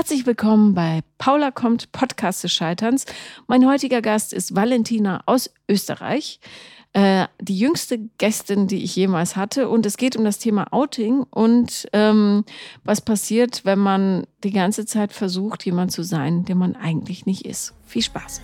[0.00, 3.04] Herzlich willkommen bei Paula kommt Podcast des Scheiterns.
[3.48, 6.40] Mein heutiger Gast ist Valentina aus Österreich,
[6.94, 9.68] äh, die jüngste Gästin, die ich jemals hatte.
[9.68, 12.46] Und es geht um das Thema Outing und ähm,
[12.82, 17.44] was passiert, wenn man die ganze Zeit versucht, jemand zu sein, der man eigentlich nicht
[17.44, 17.74] ist.
[17.84, 18.40] Viel Spaß.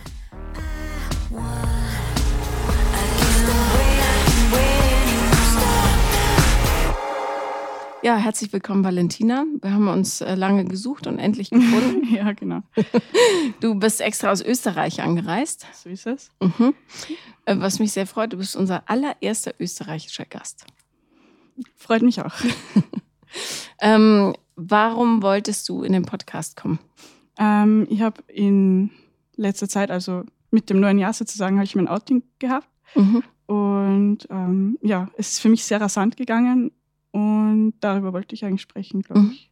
[8.07, 9.45] Ja, herzlich willkommen, Valentina.
[9.61, 12.07] Wir haben uns äh, lange gesucht und endlich gefunden.
[12.15, 12.63] ja, genau.
[13.59, 15.67] Du bist extra aus Österreich angereist.
[15.75, 16.31] So ist es.
[16.41, 16.73] Mhm.
[17.47, 20.67] Äh, was mich sehr freut, du bist unser allererster österreichischer Gast.
[21.75, 22.33] Freut mich auch.
[23.81, 26.79] ähm, warum wolltest du in den Podcast kommen?
[27.41, 28.93] Ähm, ich habe in
[29.35, 32.69] letzter Zeit, also mit dem neuen Jahr sozusagen, habe ich mein Outing gehabt.
[32.95, 33.25] Mhm.
[33.47, 36.71] Und ähm, ja, es ist für mich sehr rasant gegangen
[37.17, 39.31] und darüber wollte ich eigentlich sprechen, glaube mhm.
[39.31, 39.51] ich.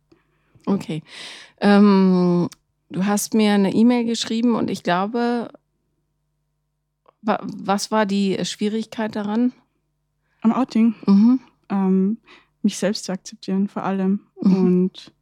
[0.67, 1.03] Okay.
[1.63, 2.51] Ähm,
[2.91, 5.49] du hast mir eine E-Mail geschrieben und ich glaube,
[7.23, 9.55] was war die Schwierigkeit daran?
[10.43, 10.95] Am Outing.
[11.07, 11.41] Mhm.
[11.71, 12.19] Ähm,
[12.61, 14.21] mich selbst zu akzeptieren, vor allem.
[14.43, 14.57] Mhm.
[14.57, 15.13] Und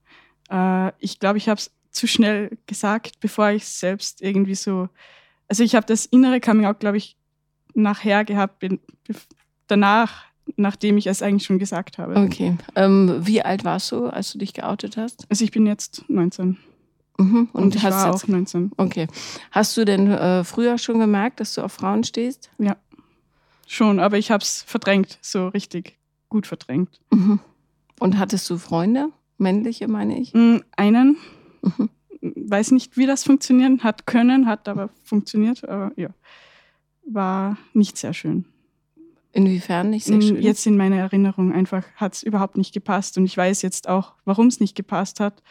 [0.50, 4.89] äh, ich glaube, ich habe es zu schnell gesagt, bevor ich es selbst irgendwie so.
[5.47, 7.17] Also ich habe das innere Coming Out, glaube ich,
[7.74, 8.80] nachher gehabt, bin,
[9.69, 12.17] danach nachdem ich es eigentlich schon gesagt habe.
[12.17, 12.57] Okay.
[12.75, 15.27] Ähm, wie alt warst du, als du dich geoutet hast?
[15.29, 16.59] Also ich bin jetzt 19.
[17.19, 17.48] Mhm.
[17.53, 18.73] Und, Und ich hast war jetzt, auch 19.
[18.77, 19.07] Okay.
[19.51, 22.51] Hast du denn äh, früher schon gemerkt, dass du auf Frauen stehst?
[22.59, 22.77] Ja,
[23.67, 24.01] schon.
[24.01, 25.98] Aber ich habe es verdrängt, so richtig
[26.29, 27.01] gut verdrängt.
[27.11, 27.41] Mhm.
[28.01, 29.11] Und hattest du Freunde?
[29.39, 30.35] Männliche, meine ich?
[30.35, 31.17] Mm, einen.
[31.63, 31.91] Mhm.
[32.20, 35.69] Weiß nicht, wie das funktionieren hat können, hat aber funktioniert.
[35.69, 36.11] Aber ja,
[37.05, 38.45] war nicht sehr schön.
[39.33, 40.42] Inwiefern nicht sehr schön?
[40.42, 44.14] Jetzt in meiner Erinnerung einfach hat es überhaupt nicht gepasst und ich weiß jetzt auch,
[44.24, 45.42] warum es nicht gepasst hat.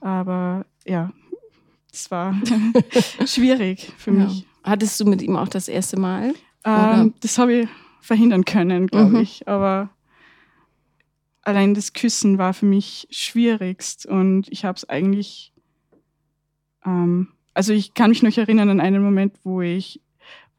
[0.00, 1.12] Aber ja,
[1.92, 2.34] es war
[3.26, 4.24] schwierig für ja.
[4.24, 4.46] mich.
[4.64, 6.34] Hattest du mit ihm auch das erste Mal?
[6.64, 7.68] Ähm, das habe ich
[8.00, 9.20] verhindern können, glaube mhm.
[9.20, 9.46] ich.
[9.46, 9.90] Aber
[11.42, 15.52] allein das Küssen war für mich schwierigst und ich habe es eigentlich.
[16.84, 20.00] Ähm, also ich kann mich noch erinnern an einen Moment, wo ich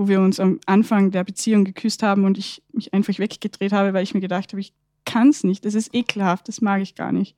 [0.01, 3.93] wo wir uns am Anfang der Beziehung geküsst haben und ich mich einfach weggedreht habe,
[3.93, 4.73] weil ich mir gedacht habe, ich
[5.05, 5.63] kann es nicht.
[5.63, 7.37] Das ist ekelhaft, das mag ich gar nicht.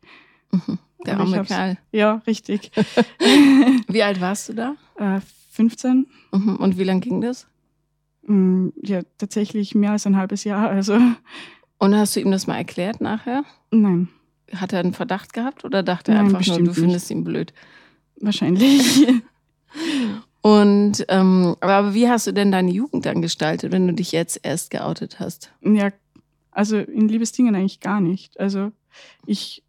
[0.52, 1.78] Mhm, der arme Kerl.
[1.92, 2.72] Ja, richtig.
[3.90, 4.76] wie alt warst du da?
[4.96, 5.20] Äh,
[5.52, 6.08] 15.
[6.32, 6.56] Mhm.
[6.56, 7.48] Und wie lange ging das?
[8.26, 10.70] Mm, ja, tatsächlich mehr als ein halbes Jahr.
[10.70, 10.98] Also.
[11.80, 13.44] Und hast du ihm das mal erklärt nachher?
[13.72, 14.08] Nein.
[14.54, 17.54] Hat er einen Verdacht gehabt oder dachte er einfach nur, du findest ihn blöd?
[18.22, 19.06] Wahrscheinlich.
[20.44, 24.42] Und ähm, aber wie hast du denn deine Jugend dann gestaltet, wenn du dich jetzt
[24.44, 25.54] erst geoutet hast?
[25.62, 25.90] Ja,
[26.52, 28.38] also in Liebesdingen eigentlich gar nicht.
[28.42, 28.74] Also
[29.26, 29.64] ich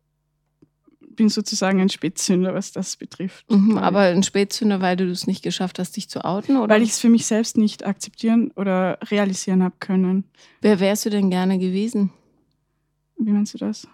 [1.14, 3.48] bin sozusagen ein Spätzünder, was das betrifft.
[3.52, 6.56] Mhm, aber ein Spätzünder, weil du es nicht geschafft hast, dich zu outen?
[6.56, 6.74] Oder?
[6.74, 10.24] Weil ich es für mich selbst nicht akzeptieren oder realisieren habe können.
[10.60, 12.10] Wer wärst du denn gerne gewesen?
[13.16, 13.86] Wie meinst du das?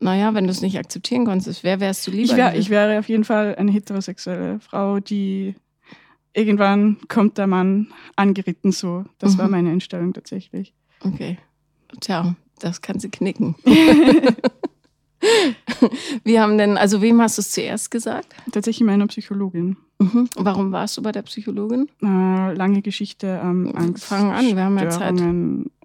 [0.00, 2.32] Naja, wenn du es nicht akzeptieren konntest, wer wärst du lieber?
[2.32, 5.54] Ich, wär, ich wäre auf jeden Fall eine heterosexuelle Frau, die
[6.36, 9.04] irgendwann kommt der Mann angeritten so.
[9.18, 9.38] Das mhm.
[9.38, 10.74] war meine Einstellung tatsächlich.
[11.00, 11.38] Okay.
[12.00, 13.54] Tja, das kann sie knicken.
[16.24, 18.34] Wir haben denn, also wem hast du es zuerst gesagt?
[18.52, 19.76] Tatsächlich meiner Psychologin.
[19.98, 20.28] Mhm.
[20.36, 21.88] Warum warst du bei der Psychologin?
[22.02, 24.04] Äh, lange Geschichte, ähm, Angst.
[24.04, 25.18] Fangen an, wir haben ja Zeit.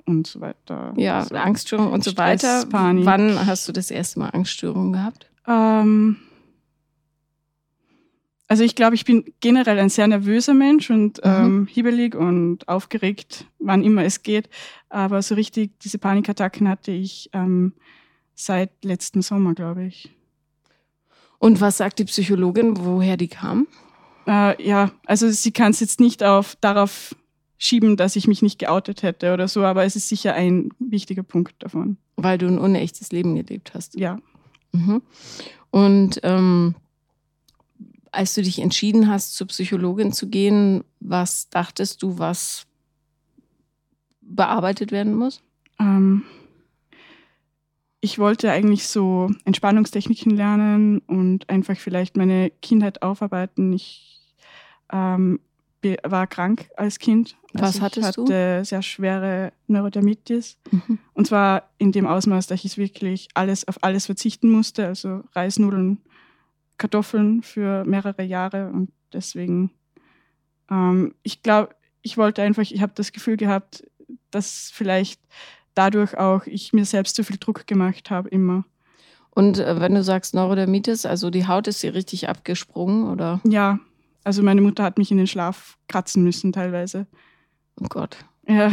[0.06, 0.94] Und so weiter.
[0.97, 1.35] Ja, so.
[1.35, 2.66] Angststörungen und so weiter.
[2.66, 3.06] Panik.
[3.06, 5.29] Wann hast du das erste Mal Angststörungen gehabt?
[5.47, 6.18] Ähm,
[8.51, 11.31] also ich glaube, ich bin generell ein sehr nervöser Mensch und mhm.
[11.31, 14.50] ähm, hibbelig und aufgeregt, wann immer es geht.
[14.89, 17.72] Aber so richtig diese Panikattacken hatte ich ähm,
[18.35, 20.13] seit letzten Sommer, glaube ich.
[21.39, 23.67] Und was sagt die Psychologin, woher die kam?
[24.28, 27.16] Äh, ja, also sie kann es jetzt nicht auf, darauf
[27.57, 31.23] schieben, dass ich mich nicht geoutet hätte oder so, aber es ist sicher ein wichtiger
[31.23, 31.95] Punkt davon.
[32.18, 33.97] Weil du ein unechtes Leben gelebt hast.
[33.97, 34.19] Ja.
[34.73, 35.01] Mhm.
[35.69, 36.75] Und ähm,
[38.11, 42.65] als du dich entschieden hast, zur Psychologin zu gehen, was dachtest du, was
[44.21, 45.41] bearbeitet werden muss?
[45.80, 46.24] Ähm,
[48.01, 53.71] ich wollte eigentlich so Entspannungstechniken lernen und einfach vielleicht meine Kindheit aufarbeiten.
[53.74, 54.19] Ich
[54.91, 55.39] ähm,
[56.03, 57.38] war krank als Kind.
[57.53, 58.24] Also was hattest du?
[58.24, 60.57] Ich hatte sehr schwere Neurodermitis.
[60.71, 61.00] Mhm.
[61.13, 66.00] Und zwar in dem Ausmaß, dass ich wirklich alles auf alles verzichten musste, also Reisnudeln,
[66.81, 69.72] Kartoffeln für mehrere Jahre und deswegen,
[70.69, 73.83] ähm, ich glaube, ich wollte einfach, ich habe das Gefühl gehabt,
[74.31, 75.22] dass vielleicht
[75.75, 78.66] dadurch auch ich mir selbst zu viel Druck gemacht habe immer.
[79.30, 83.39] Und äh, wenn du sagst Neurodermitis, also die Haut ist dir richtig abgesprungen, oder?
[83.45, 83.80] Ja,
[84.24, 87.06] also meine Mutter hat mich in den Schlaf kratzen müssen teilweise.
[87.80, 88.18] Oh Gott.
[88.48, 88.72] Ja,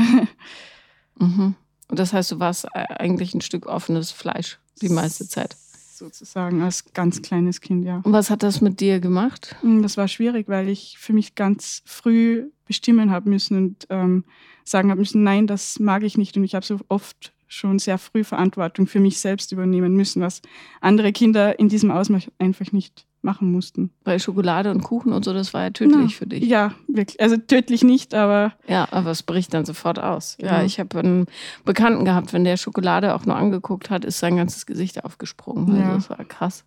[1.21, 1.55] Mhm.
[1.89, 5.57] Und das heißt, du warst äh, eigentlich ein Stück offenes Fleisch die meiste Zeit.
[5.99, 8.01] Sozusagen als ganz kleines Kind, ja.
[8.05, 9.57] Und was hat das mit dir gemacht?
[9.63, 14.25] Mm, Das war schwierig, weil ich für mich ganz früh bestimmen habe müssen und ähm,
[14.65, 16.37] sagen habe müssen, nein, das mag ich nicht.
[16.37, 20.43] Und ich habe so oft schon sehr früh Verantwortung für mich selbst übernehmen müssen, was
[20.81, 23.91] andere Kinder in diesem Ausmaß einfach nicht machen mussten.
[24.05, 26.45] Weil Schokolade und Kuchen und so, das war ja tödlich Na, für dich.
[26.45, 27.21] Ja, wirklich.
[27.21, 30.37] Also tödlich nicht, aber Ja, aber es bricht dann sofort aus.
[30.41, 30.65] Ja, Genau.
[30.65, 31.27] ich habe einen
[31.65, 35.69] Bekannten gehabt, wenn der Schokolade auch nur angeguckt hat, ist sein ganzes Gesicht aufgesprungen.
[35.71, 35.95] Also Ja.
[35.95, 36.65] das war krass.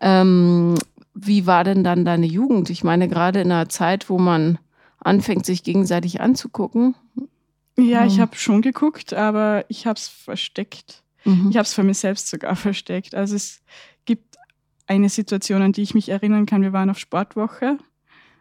[0.00, 0.74] Ähm,
[1.14, 2.70] wie war denn dann deine Jugend?
[2.70, 4.58] Ich meine, gerade in einer Zeit, wo man
[4.98, 6.94] anfängt, sich gegenseitig anzugucken.
[7.78, 8.20] ja, ich Mhm.
[8.22, 11.02] habe schon geguckt, aber ich habe es versteckt.
[11.24, 11.48] Mhm.
[11.50, 13.14] Ich habe es für mich selbst sogar versteckt.
[13.14, 13.62] Also es
[14.04, 14.36] gibt
[14.92, 16.62] eine Situation, an die ich mich erinnern kann.
[16.62, 17.78] Wir waren auf Sportwoche.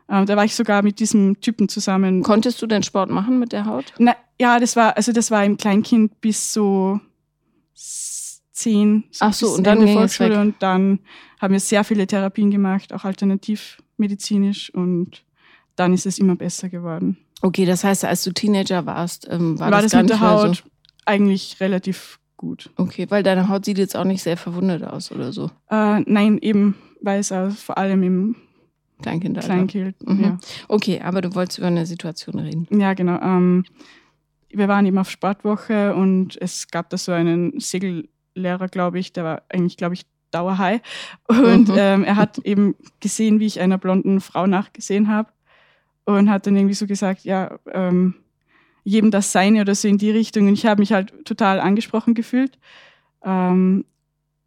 [0.09, 2.21] Ähm, da war ich sogar mit diesem Typen zusammen.
[2.21, 3.93] Konntest du denn Sport machen mit der Haut?
[3.97, 6.99] Na, ja, das war, also das war im Kleinkind bis so
[7.73, 9.05] zehn.
[9.19, 10.39] Ach so, bis und dann Ende Volksschule.
[10.39, 10.99] Und dann
[11.39, 14.73] haben wir sehr viele Therapien gemacht, auch alternativmedizinisch.
[14.73, 15.23] Und
[15.75, 17.17] dann ist es immer besser geworden.
[17.41, 20.57] Okay, das heißt, als du Teenager warst, ähm, war, War, das, das, mit der Haut
[20.57, 20.63] So.
[21.05, 22.69] eigentlich relativ gut.
[22.75, 25.49] Okay, weil deine Haut sieht jetzt auch nicht sehr verwundet aus oder so.
[25.69, 28.35] Äh, nein, eben, weil es auch vor allem im
[29.01, 29.39] Kleinkind.
[29.39, 29.95] Kleinkind.
[30.07, 30.23] Mhm.
[30.23, 30.37] Ja.
[30.67, 32.67] Okay, aber du wolltest über eine Situation reden.
[32.77, 33.19] Ja, genau.
[33.21, 33.63] Ähm,
[34.49, 39.23] wir waren eben auf Sportwoche und es gab da so einen Segellehrer, glaube ich, der
[39.23, 40.81] war eigentlich, glaube ich, dauerhigh.
[41.27, 41.75] Und Mhm.
[41.77, 45.29] ähm, er hat eben gesehen, wie ich einer blonden Frau nachgesehen habe
[46.05, 48.15] und hat dann irgendwie so gesagt, ja, ähm,
[48.83, 50.47] jedem das Seine oder so in die Richtung.
[50.47, 52.57] Und ich habe mich halt total angesprochen gefühlt.
[53.23, 53.85] Ähm,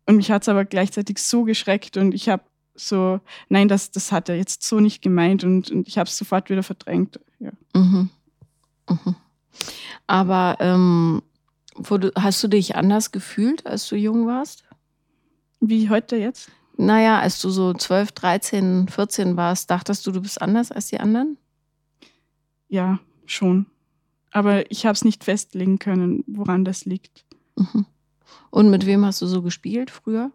[0.07, 2.43] und mich hat es aber gleichzeitig so geschreckt und ich habe
[2.75, 6.19] so, nein, das, das hat er jetzt so nicht gemeint und, und ich habe es
[6.19, 7.21] sofort wieder verdrängt.
[7.39, 7.53] Ja.
[7.75, 8.11] Mhm.
[8.89, 9.15] Mhm.
[10.07, 11.23] Aber ähm,
[11.75, 14.65] wurde, hast du dich anders gefühlt, als du jung warst?
[15.61, 16.51] Wie heute jetzt?
[16.77, 20.99] Naja, als du so 12, 13, 14 warst, dachtest du, du bist anders als die
[20.99, 21.39] anderen?
[22.69, 23.67] Ja, schon.
[24.35, 27.25] Aber ich habe es nicht festlegen können, woran das liegt.
[27.57, 27.87] Mhm.
[28.51, 30.33] Und mit wem hast du so gespielt früher?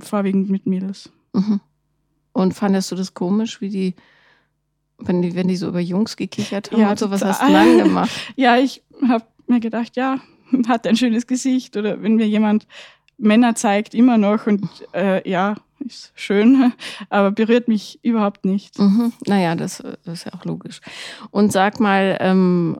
[0.00, 1.10] Vorwiegend mit Mädels.
[1.32, 1.60] Mhm.
[2.34, 3.94] Und fandest du das komisch, wie die,
[4.98, 7.50] wenn die, wenn die so über Jungs gekichert haben Ja, und so, was hast du
[7.50, 8.10] dann gemacht?
[8.36, 10.20] Ja, ich habe mir gedacht, ja,
[10.68, 11.78] hat ein schönes Gesicht.
[11.78, 12.66] Oder wenn mir jemand
[13.16, 16.72] Männer zeigt, immer noch und äh, ja, ist schön,
[17.08, 18.78] aber berührt mich überhaupt nicht.
[18.78, 19.12] Mhm.
[19.26, 20.80] Naja, das, das ist ja auch logisch.
[21.30, 22.78] Und sag mal, ähm,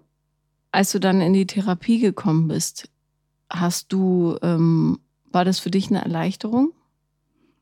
[0.73, 2.89] als du dann in die Therapie gekommen bist,
[3.51, 4.99] hast du, ähm,
[5.31, 6.73] war das für dich eine Erleichterung?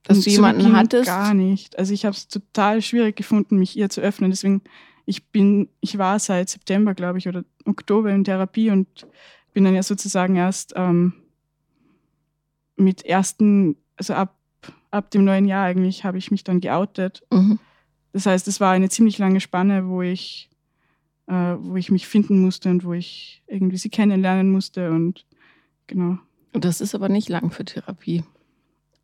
[0.05, 1.07] Dass Und du jemanden hattest?
[1.07, 1.79] Gar nicht.
[1.79, 4.31] Also ich habe es total schwierig gefunden, mich ihr zu öffnen.
[4.31, 4.63] Deswegen,
[5.07, 9.07] ich bin, ich war seit September, glaube ich, oder Oktober in Therapie und
[9.55, 11.15] bin dann ja sozusagen erst ähm,
[12.77, 14.37] mit ersten, also ab,
[14.95, 17.23] ab dem neuen Jahr eigentlich, habe ich mich dann geoutet.
[17.33, 17.59] Mhm.
[18.13, 20.49] Das heißt, es war eine ziemlich lange Spanne, wo ich,
[21.27, 25.27] äh, wo ich mich finden musste und wo ich irgendwie sie kennenlernen musste und
[25.87, 26.19] genau.
[26.53, 28.23] Das ist aber nicht lang für Therapie.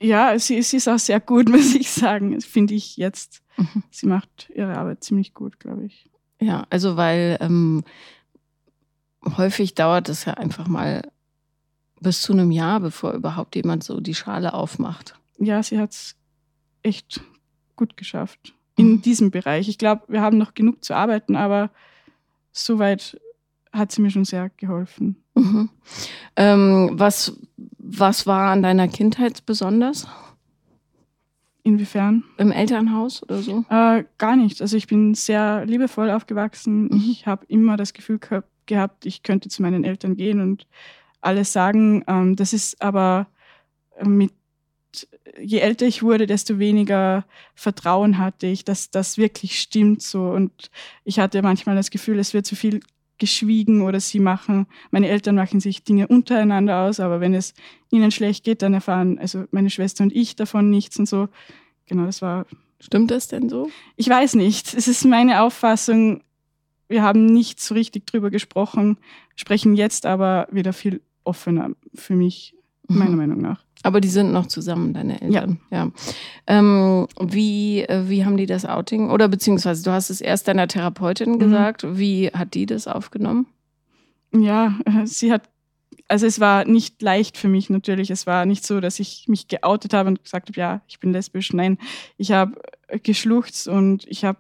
[0.01, 3.43] Ja, sie, sie ist auch sehr gut, muss ich sagen, finde ich jetzt.
[3.57, 3.83] Mhm.
[3.91, 6.09] Sie macht ihre Arbeit ziemlich gut, glaube ich.
[6.41, 7.83] Ja, also weil ähm,
[9.37, 11.03] häufig dauert es ja einfach mal
[12.01, 15.20] bis zu einem Jahr, bevor überhaupt jemand so die Schale aufmacht.
[15.41, 16.17] Ja, sie hat es
[16.83, 17.23] echt
[17.77, 19.03] gut geschafft in Mhm.
[19.03, 19.69] diesem Bereich.
[19.69, 21.71] Ich glaube, wir haben noch genug zu arbeiten, aber
[22.53, 23.19] soweit
[23.73, 25.17] hat sie mir schon sehr geholfen.
[25.35, 25.71] Mhm.
[26.37, 27.37] Ähm, was,
[27.79, 30.07] was war an deiner Kindheit besonders?
[31.63, 32.25] Inwiefern?
[32.39, 33.65] Im Elternhaus oder so?
[33.69, 34.63] Äh, gar nicht.
[34.63, 36.85] Also ich bin sehr liebevoll aufgewachsen.
[36.85, 37.05] Mhm.
[37.11, 40.67] Ich habe immer das Gefühl gehabt, gehabt, ich könnte zu meinen Eltern gehen und
[41.21, 42.03] alles sagen.
[42.07, 43.27] Ähm, das ist aber
[44.05, 44.33] mit
[45.41, 50.31] je älter ich wurde, desto weniger Vertrauen hatte ich, dass das wirklich stimmt so.
[50.31, 50.71] Und
[51.05, 52.81] ich hatte manchmal das Gefühl, es wird zu viel
[53.21, 57.55] geschwiegen oder sie machen, meine Eltern machen sich Dinge untereinander aus, aber wenn es
[57.91, 61.29] ihnen schlecht geht, dann erfahren also meine Schwester und ich davon nichts und so.
[61.87, 62.47] Genau, das war
[62.81, 63.71] Stimmt das denn so?
[63.97, 64.75] ich weiß nicht.
[64.75, 66.23] Es ist meine Auffassung.
[66.89, 68.97] Wir haben nicht so richtig drüber gesprochen,
[69.37, 72.57] sprechen jetzt aber wieder viel offener für mich,
[72.99, 73.17] meiner Mhm.
[73.17, 73.65] Meinung nach.
[73.83, 75.59] Aber die sind noch zusammen, deine Eltern.
[75.71, 75.91] Ja.
[76.47, 79.11] Ähm, wie, äh, wie haben die das Outing?
[79.11, 81.39] Oder beziehungsweise du hast es erst deiner Therapeutin Mhm.
[81.39, 81.87] gesagt.
[81.99, 83.47] Wie hat die das aufgenommen?
[84.35, 85.49] Ja, äh, sie hat
[86.09, 88.11] also es war nicht leicht für mich natürlich.
[88.11, 91.13] Es war nicht so, dass ich mich geoutet habe und gesagt habe, ja, ich bin
[91.13, 91.53] lesbisch.
[91.53, 91.79] Nein,
[92.17, 92.61] ich habe
[93.05, 94.39] geschluchzt und ich habe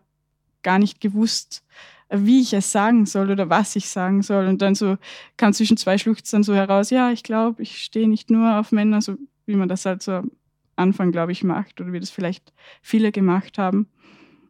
[0.64, 1.62] gar nicht gewusst,
[2.11, 4.47] wie ich es sagen soll oder was ich sagen soll.
[4.47, 4.97] Und dann so
[5.37, 9.00] kam zwischen zwei Schluchzern so heraus, ja, ich glaube, ich stehe nicht nur auf Männer,
[9.00, 10.31] so wie man das halt so am
[10.76, 12.52] Anfang, glaube ich, macht oder wie das vielleicht
[12.83, 13.88] viele gemacht haben.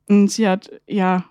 [0.09, 1.25] Und sie hat, ja,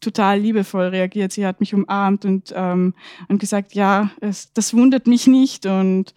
[0.00, 1.32] total liebevoll reagiert.
[1.32, 2.94] Sie hat mich umarmt und, ähm,
[3.28, 5.66] und gesagt, ja, es, das wundert mich nicht.
[5.66, 6.14] Und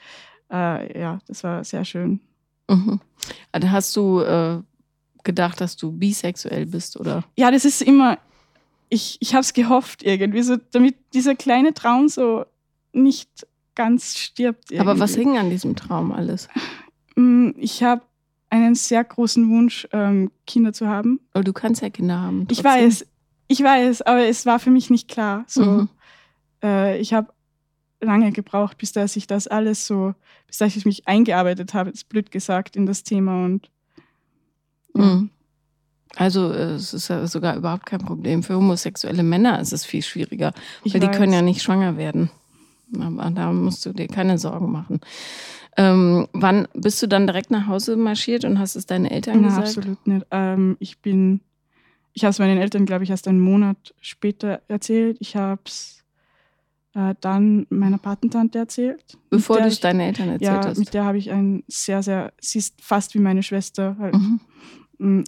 [0.51, 2.19] äh, ja, das war sehr schön.
[2.69, 2.99] Mhm.
[3.51, 4.61] Also hast du äh,
[5.23, 7.23] gedacht, dass du bisexuell bist, oder?
[7.37, 8.17] Ja, das ist immer,
[8.89, 12.45] ich, ich habe es gehofft irgendwie, so, damit dieser kleine Traum so
[12.93, 14.71] nicht ganz stirbt.
[14.71, 14.89] Irgendwie.
[14.89, 16.47] Aber was hing an diesem Traum alles?
[17.15, 18.01] Mm, ich habe
[18.49, 21.19] einen sehr großen Wunsch, ähm, Kinder zu haben.
[21.33, 22.47] Aber du kannst ja Kinder haben.
[22.47, 22.57] Trotzdem.
[22.57, 23.05] Ich weiß,
[23.47, 25.43] ich weiß, aber es war für mich nicht klar.
[25.47, 25.89] So, mhm.
[26.63, 27.33] äh, ich habe
[27.99, 30.13] lange gebraucht, bis dass ich das alles so,
[30.47, 33.69] bis dass ich mich eingearbeitet habe, ist blöd gesagt, in das Thema und
[34.93, 35.29] mhm.
[36.15, 38.43] Also es ist ja sogar überhaupt kein Problem.
[38.43, 41.11] Für homosexuelle Männer ist es viel schwieriger, ich weil weiß.
[41.11, 42.29] die können ja nicht schwanger werden.
[42.99, 45.01] Aber da musst du dir keine Sorgen machen.
[45.75, 49.49] Ähm, wann bist du dann direkt nach Hause marschiert und hast es deinen Eltern Na,
[49.49, 49.77] gesagt?
[49.77, 50.25] Absolut nicht.
[50.31, 51.41] Ähm, ich bin,
[52.13, 55.17] ich habe es meinen Eltern, glaube ich, erst einen Monat später erzählt.
[55.19, 56.03] Ich habe es
[56.95, 59.19] äh, dann meiner Patentante erzählt.
[59.29, 60.79] Bevor du es deinen Eltern erzählt ja, hast?
[60.79, 63.97] mit der habe ich ein sehr, sehr, sie ist fast wie meine Schwester.
[63.99, 64.15] Halt.
[64.15, 64.39] Mhm.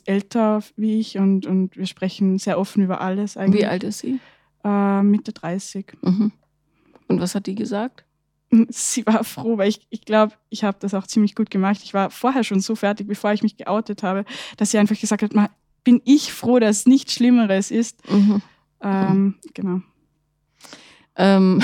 [0.06, 3.38] Älter wie ich und, und wir sprechen sehr offen über alles.
[3.38, 3.62] Eigentlich.
[3.62, 4.20] Wie alt ist sie?
[4.64, 5.94] Äh, Mitte 30.
[6.02, 6.32] Mhm.
[7.08, 8.06] Und was hat die gesagt?
[8.70, 11.82] Sie war froh, weil ich, ich glaube, ich habe das auch ziemlich gut gemacht.
[11.84, 14.26] Ich war vorher schon so fertig, bevor ich mich geoutet habe,
[14.58, 15.50] dass sie einfach gesagt hat, mal,
[15.84, 18.10] bin ich froh, dass nichts Schlimmeres ist.
[18.10, 18.42] Mhm.
[18.82, 19.82] Ähm, genau.
[21.16, 21.62] Ähm,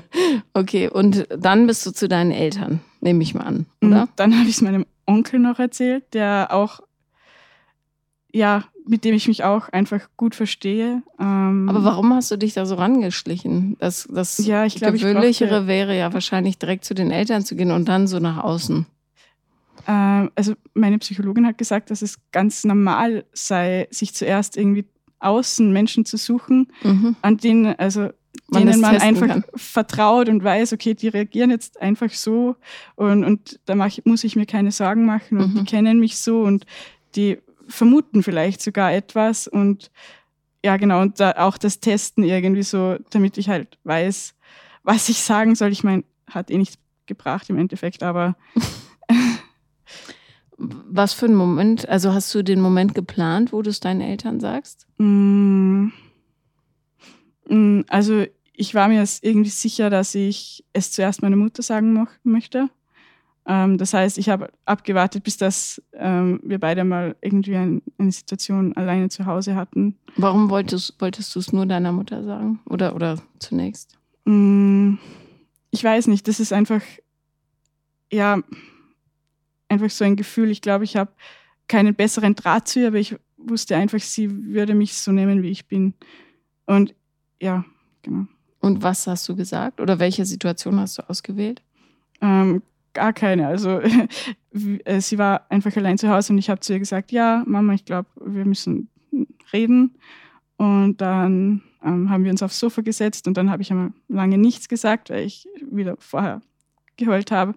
[0.54, 4.02] okay, und dann bist du zu deinen Eltern, nehme ich mal an, oder?
[4.02, 6.80] Und dann habe ich es meinem Onkel noch erzählt, der auch
[8.34, 11.02] ja, mit dem ich mich auch einfach gut verstehe.
[11.20, 13.76] Ähm, Aber warum hast du dich da so rangeschlichen?
[13.78, 17.54] Das, das ja, ich glaub, Gewöhnlichere ich wäre ja wahrscheinlich direkt zu den Eltern zu
[17.54, 18.86] gehen und dann so nach außen.
[19.86, 24.84] Ähm, also meine Psychologin hat gesagt, dass es ganz normal sei, sich zuerst irgendwie
[25.20, 27.14] außen Menschen zu suchen, mhm.
[27.22, 28.10] an denen, also
[28.48, 29.44] man denen man einfach kann.
[29.54, 32.56] vertraut und weiß, okay, die reagieren jetzt einfach so
[32.96, 35.58] und, und da mach, muss ich mir keine Sorgen machen und mhm.
[35.60, 36.66] die kennen mich so und
[37.14, 39.90] die vermuten vielleicht sogar etwas und
[40.64, 44.34] ja, genau, und da auch das Testen irgendwie so, damit ich halt weiß,
[44.82, 45.72] was ich sagen soll.
[45.72, 48.36] Ich meine, hat eh nichts gebracht im Endeffekt, aber.
[50.56, 54.40] was für ein Moment, also hast du den Moment geplant, wo du es deinen Eltern
[54.40, 54.86] sagst?
[54.98, 55.88] Mm,
[57.48, 62.68] mm, also ich war mir irgendwie sicher, dass ich es zuerst meiner Mutter sagen möchte.
[63.46, 68.12] Ähm, das heißt, ich habe abgewartet, bis das ähm, wir beide mal irgendwie ein, eine
[68.12, 69.98] Situation alleine zu Hause hatten.
[70.16, 72.60] Warum wolltest, wolltest du es nur deiner Mutter sagen?
[72.66, 73.98] Oder, oder zunächst?
[74.24, 74.94] Mm,
[75.70, 76.80] ich weiß nicht, das ist einfach,
[78.10, 78.40] ja,
[79.68, 80.50] einfach so ein Gefühl.
[80.50, 81.12] Ich glaube, ich habe
[81.68, 85.50] keinen besseren Draht zu ihr, aber ich wusste einfach, sie würde mich so nehmen, wie
[85.50, 85.94] ich bin.
[86.66, 86.94] Und
[87.40, 87.64] ja,
[88.02, 88.26] genau.
[88.60, 89.80] Und was hast du gesagt?
[89.80, 91.60] Oder welche Situation hast du ausgewählt?
[92.22, 92.62] Ähm,
[92.94, 93.46] gar keine.
[93.46, 93.80] Also
[94.84, 97.74] äh, sie war einfach allein zu Hause und ich habe zu ihr gesagt, ja, Mama,
[97.74, 98.88] ich glaube, wir müssen
[99.52, 99.96] reden.
[100.56, 104.38] Und dann ähm, haben wir uns aufs Sofa gesetzt und dann habe ich einmal lange
[104.38, 106.40] nichts gesagt, weil ich wieder vorher
[106.96, 107.54] geheult habe.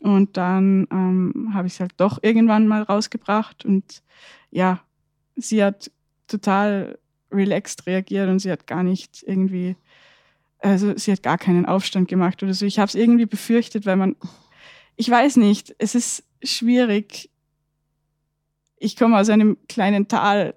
[0.00, 4.02] Und dann ähm, habe ich es halt doch irgendwann mal rausgebracht und
[4.50, 4.80] ja,
[5.36, 5.90] sie hat
[6.26, 6.98] total
[7.30, 9.76] relaxed reagiert und sie hat gar nicht irgendwie,
[10.58, 12.64] also sie hat gar keinen Aufstand gemacht oder so.
[12.64, 14.16] Ich habe es irgendwie befürchtet, weil man
[15.00, 17.30] ich weiß nicht, es ist schwierig.
[18.76, 20.54] Ich komme aus einem kleinen Tal.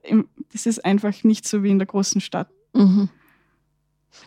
[0.53, 2.49] Es ist einfach nicht so wie in der großen Stadt.
[2.73, 3.07] Mhm.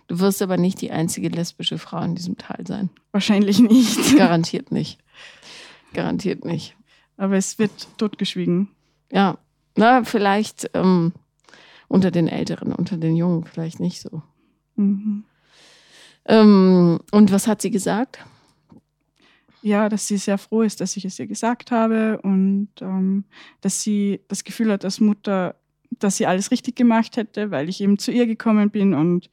[0.06, 2.88] Du wirst aber nicht die einzige lesbische Frau in diesem Tal sein.
[3.12, 4.16] Wahrscheinlich nicht.
[4.16, 4.98] Garantiert nicht.
[5.92, 6.74] Garantiert nicht.
[7.18, 8.70] Aber es wird totgeschwiegen.
[9.12, 9.36] Ja,
[9.74, 11.12] na, vielleicht ähm,
[11.88, 14.22] unter den Älteren, unter den Jungen vielleicht nicht so.
[14.76, 15.24] Mhm.
[16.24, 18.24] Ähm, und was hat sie gesagt?
[19.66, 23.24] Ja, dass sie sehr froh ist, dass ich es ihr gesagt habe und ähm,
[23.60, 25.56] dass sie das Gefühl hat, als Mutter,
[25.90, 29.28] dass sie alles richtig gemacht hätte, weil ich eben zu ihr gekommen bin und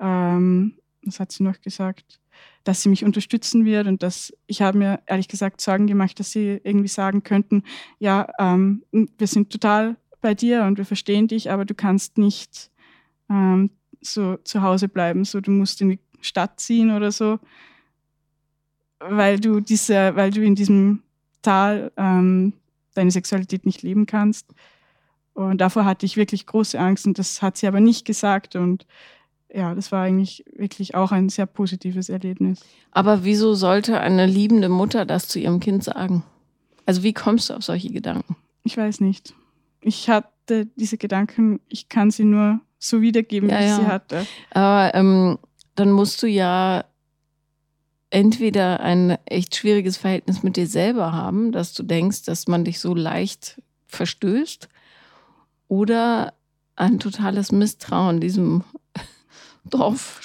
[0.00, 0.74] ähm,
[1.04, 2.18] was hat sie noch gesagt,
[2.64, 6.32] dass sie mich unterstützen wird und dass ich habe mir ehrlich gesagt Sorgen gemacht, dass
[6.32, 7.62] sie irgendwie sagen könnten,
[8.00, 12.72] ja, ähm, wir sind total bei dir und wir verstehen dich, aber du kannst nicht
[13.30, 17.38] ähm, so zu Hause bleiben, so du musst in die Stadt ziehen oder so.
[19.00, 21.02] Weil du diese, weil du in diesem
[21.42, 22.52] Tal ähm,
[22.94, 24.46] deine Sexualität nicht leben kannst.
[25.34, 28.56] Und davor hatte ich wirklich große Angst und das hat sie aber nicht gesagt.
[28.56, 28.86] Und
[29.52, 32.60] ja, das war eigentlich wirklich auch ein sehr positives Erlebnis.
[32.90, 36.24] Aber wieso sollte eine liebende Mutter das zu ihrem Kind sagen?
[36.86, 38.36] Also wie kommst du auf solche Gedanken?
[38.64, 39.34] Ich weiß nicht.
[39.82, 43.76] Ich hatte diese Gedanken, ich kann sie nur so wiedergeben, Ja, wie ich ja.
[43.76, 44.26] sie hatte.
[44.50, 45.38] Aber ähm,
[45.74, 46.84] dann musst du ja
[48.10, 52.80] entweder ein echt schwieriges Verhältnis mit dir selber haben, dass du denkst, dass man dich
[52.80, 54.68] so leicht verstößt,
[55.68, 56.34] oder
[56.76, 58.64] ein totales Misstrauen diesem
[59.64, 60.20] Dorf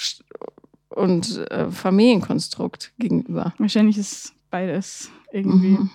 [0.90, 3.54] und äh, Familienkonstrukt gegenüber.
[3.58, 5.78] Wahrscheinlich ist beides irgendwie.
[5.78, 5.90] Mhm.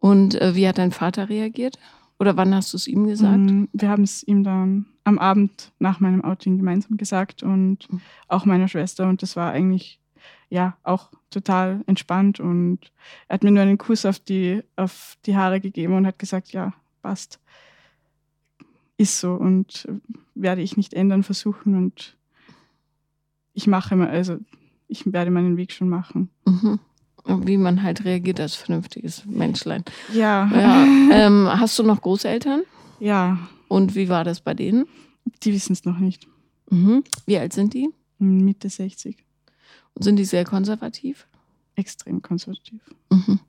[0.00, 1.78] Und äh, wie hat dein Vater reagiert?
[2.18, 3.38] Oder wann hast du es ihm gesagt?
[3.38, 8.00] Mm, Wir haben es ihm dann am Abend nach meinem Outing gemeinsam gesagt und Mhm.
[8.28, 9.08] auch meiner Schwester.
[9.08, 10.00] Und das war eigentlich
[10.48, 12.40] ja auch total entspannt.
[12.40, 12.90] Und
[13.28, 16.52] er hat mir nur einen Kuss auf die, auf die Haare gegeben und hat gesagt,
[16.52, 17.38] ja, passt.
[18.96, 19.86] Ist so und
[20.34, 21.74] werde ich nicht ändern versuchen.
[21.76, 22.16] Und
[23.52, 24.38] ich mache mal, also
[24.88, 26.30] ich werde meinen Weg schon machen.
[26.46, 26.78] Mhm.
[27.28, 29.84] Wie man halt reagiert als vernünftiges Menschlein.
[30.12, 30.84] Ja, Ja.
[31.12, 32.62] ähm, hast du noch Großeltern?
[33.00, 34.86] ja, Und wie war das bei denen?
[35.42, 36.28] die wissen es noch nicht.
[36.70, 37.02] Mhm.
[37.26, 37.88] Wie alt sind die?
[38.18, 39.16] Mitte 60.
[39.94, 41.26] Und sind die sehr konservativ?
[41.74, 42.80] Extrem konservativ.
[43.10, 43.40] Mhm.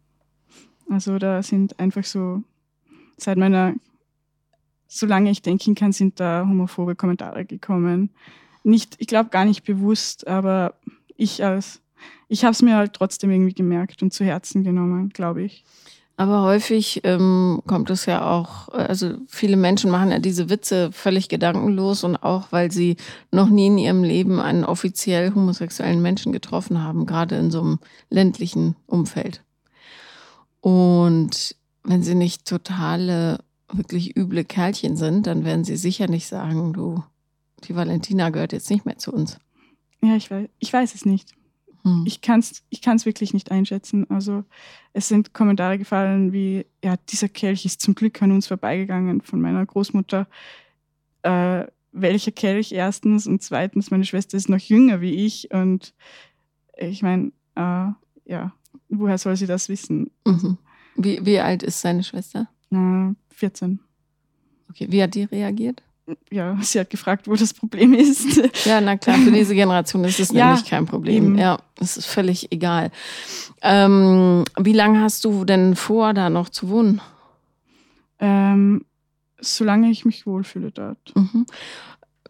[0.89, 2.41] Also da sind einfach so,
[3.17, 3.75] seit meiner,
[4.87, 8.09] solange ich denken kann, sind da homophobe Kommentare gekommen.
[8.63, 10.73] Nicht, ich glaube gar nicht bewusst, aber
[11.15, 11.79] ich als,
[12.27, 15.63] ich habe es mir halt trotzdem irgendwie gemerkt und zu Herzen genommen, glaube ich.
[16.19, 21.29] Aber häufig ähm, kommt es ja auch, also viele Menschen machen ja diese Witze völlig
[21.29, 22.97] gedankenlos und auch, weil sie
[23.31, 27.79] noch nie in ihrem Leben einen offiziell homosexuellen Menschen getroffen haben, gerade in so einem
[28.09, 29.43] ländlichen Umfeld.
[30.59, 33.37] Und wenn sie nicht totale,
[33.71, 37.03] wirklich üble Kerlchen sind, dann werden sie sicher nicht sagen, du,
[37.65, 39.37] die Valentina gehört jetzt nicht mehr zu uns.
[40.01, 41.31] Ja, ich weiß, ich weiß es nicht.
[41.87, 42.03] Hm.
[42.05, 44.09] Ich kann es ich kann's wirklich nicht einschätzen.
[44.09, 44.43] Also
[44.93, 49.39] es sind Kommentare gefallen wie, ja, dieser Kelch ist zum Glück an uns vorbeigegangen von
[49.39, 50.27] meiner Großmutter.
[51.23, 55.93] Äh, welcher Kelch erstens und zweitens, meine Schwester ist noch jünger wie ich und
[56.77, 57.87] ich meine, äh,
[58.25, 58.53] ja,
[58.89, 60.11] woher soll sie das wissen?
[60.25, 60.57] Mhm.
[60.95, 62.49] Wie, wie alt ist seine Schwester?
[62.71, 63.79] Äh, 14.
[64.69, 65.81] Okay, wie hat die reagiert?
[66.31, 68.37] Ja, sie hat gefragt, wo das Problem ist.
[68.65, 71.15] Ja, na klar, für diese Generation ist es Ja, nämlich kein Problem.
[71.25, 71.37] eben.
[71.37, 72.91] Ja, es ist völlig egal.
[73.61, 77.01] Ähm, wie lange hast du denn vor, da noch zu wohnen?
[78.19, 78.83] ähm,
[79.39, 81.15] solange ich mich wohlfühle dort.
[81.15, 81.45] Mhm.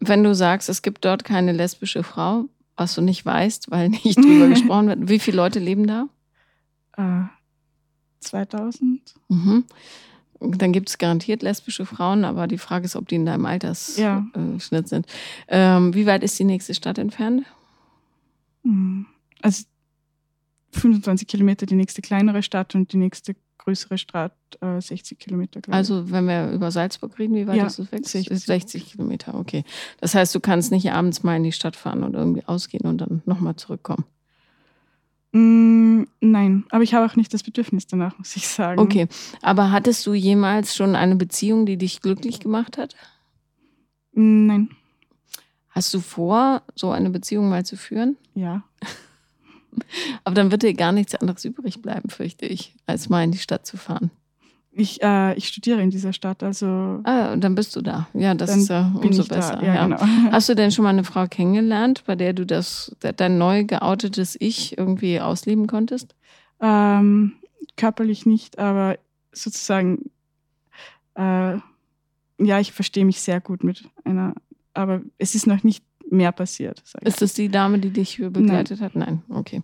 [0.00, 2.44] Wenn du sagst, es gibt dort keine lesbische Frau,
[2.76, 6.08] was du nicht weißt, weil nicht drüber gesprochen wird, wie viele Leute leben da?
[6.96, 7.24] Äh,
[8.20, 9.14] 2000?
[9.28, 9.64] Mhm.
[10.40, 13.98] Dann gibt es garantiert lesbische Frauen, aber die Frage ist, ob die in deinem Altersschnitt
[13.98, 14.24] Ja.
[14.34, 15.06] äh, sind.
[15.48, 17.44] Ähm, wie weit ist die nächste Stadt entfernt?
[19.42, 19.64] Also
[20.72, 25.60] 25 Kilometer die nächste kleinere Stadt und die nächste größere Stadt äh, 60 Kilometer.
[25.70, 28.06] Also, wenn wir über Salzburg reden, wie weit Ja, ist es weg?
[28.06, 28.30] 60.
[28.30, 29.64] Ist 60 Kilometer, okay.
[30.00, 32.98] Das heißt, du kannst nicht abends mal in die Stadt fahren und irgendwie ausgehen und
[32.98, 34.04] dann nochmal zurückkommen.
[35.32, 38.80] Mm, nein, aber ich habe auch nicht das Bedürfnis danach, muss ich sagen.
[38.80, 39.08] Okay.
[39.42, 42.94] Aber hattest du jemals schon eine Beziehung, die dich glücklich gemacht hat?
[44.12, 44.70] Mm, nein,
[45.70, 48.16] Hast du vor, so eine Beziehung mal zu führen?
[48.34, 48.62] ja.
[50.24, 53.38] Aber dann wird dir gar nichts anderes übrig bleiben, fürchte ich, als mal in die
[53.38, 54.10] Stadt zu fahren.
[54.78, 58.06] Ich, äh, ich studiere in dieser Stadt, also Ah, und dann bist du da.
[58.14, 59.56] Ja, das ist ja umso besser.
[59.56, 59.66] da.
[59.66, 59.84] Ja, ja.
[59.86, 60.00] genau.
[60.30, 64.36] Hast du denn schon mal eine Frau kennengelernt, bei der du das, dein neu geoutetes
[64.38, 66.14] Ich irgendwie ausleben konntest?
[66.60, 67.32] Ähm,
[67.76, 68.98] körperlich nicht, aber
[69.32, 70.10] sozusagen,
[71.16, 71.56] äh,
[72.40, 74.32] ja, ich verstehe mich sehr gut mit einer,
[74.74, 76.84] aber es ist noch nicht mehr passiert.
[77.02, 78.94] Ist das die Dame, die dich begleitet hat?
[78.94, 79.60] Nein, okay.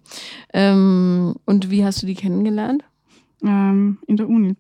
[0.53, 2.83] Ähm, und wie hast du die kennengelernt?
[3.45, 4.57] Ähm, in der Uni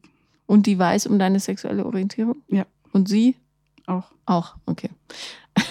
[0.46, 2.36] Und die weiß um deine sexuelle Orientierung?
[2.48, 2.66] Ja.
[2.92, 3.36] Und sie?
[3.86, 4.04] auch.
[4.26, 4.90] Auch, okay.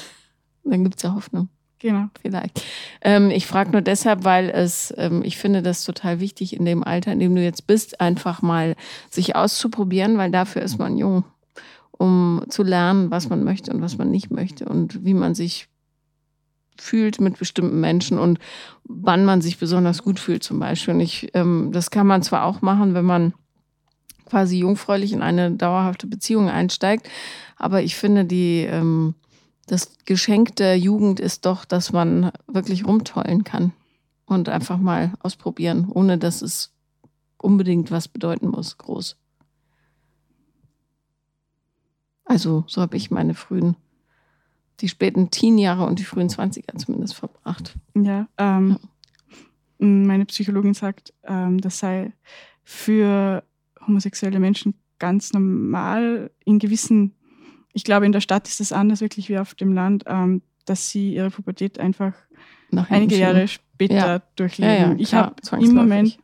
[0.64, 1.50] Dann gibt es ja Hoffnung.
[1.80, 2.08] Genau.
[2.22, 2.64] Vielleicht.
[3.02, 6.84] Ähm, ich frage nur deshalb, weil es, ähm, ich finde das total wichtig in dem
[6.84, 8.76] Alter, in dem du jetzt bist, einfach mal
[9.10, 11.26] sich auszuprobieren, weil dafür ist man jung,
[11.92, 15.68] um zu lernen, was man möchte und was man nicht möchte und wie man sich
[16.80, 18.40] fühlt mit bestimmten Menschen und
[18.86, 20.94] wann man sich besonders gut fühlt zum Beispiel.
[20.94, 23.34] Und ich, ähm, das kann man zwar auch machen, wenn man
[24.26, 27.10] quasi jungfräulich in eine dauerhafte Beziehung einsteigt,
[27.58, 29.16] aber ich finde die ähm,
[29.68, 33.74] das Geschenk der Jugend ist doch, dass man wirklich rumtollen kann.
[34.26, 36.74] und einfach mal ausprobieren, ohne dass es
[37.38, 39.18] unbedingt was bedeuten muss, groß.
[42.26, 43.76] Also so habe ich meine frühen,
[44.80, 47.76] die späten Teenjahre und die frühen 20er zumindest verbracht.
[47.96, 48.80] Ja, ähm,
[49.80, 49.86] ja.
[49.86, 52.14] meine Psychologin sagt, ähm, das sei
[52.64, 53.44] für
[53.88, 57.16] homosexuelle Menschen ganz normal in gewissen,
[57.74, 60.90] ich glaube in der Stadt ist es anders wirklich wie auf dem Land, ähm, dass
[60.90, 62.14] sie ihre Pubertät einfach
[62.90, 64.22] einige Jahre später ja.
[64.36, 64.74] durchleben.
[64.74, 66.18] Ja, ja, ich habe im Moment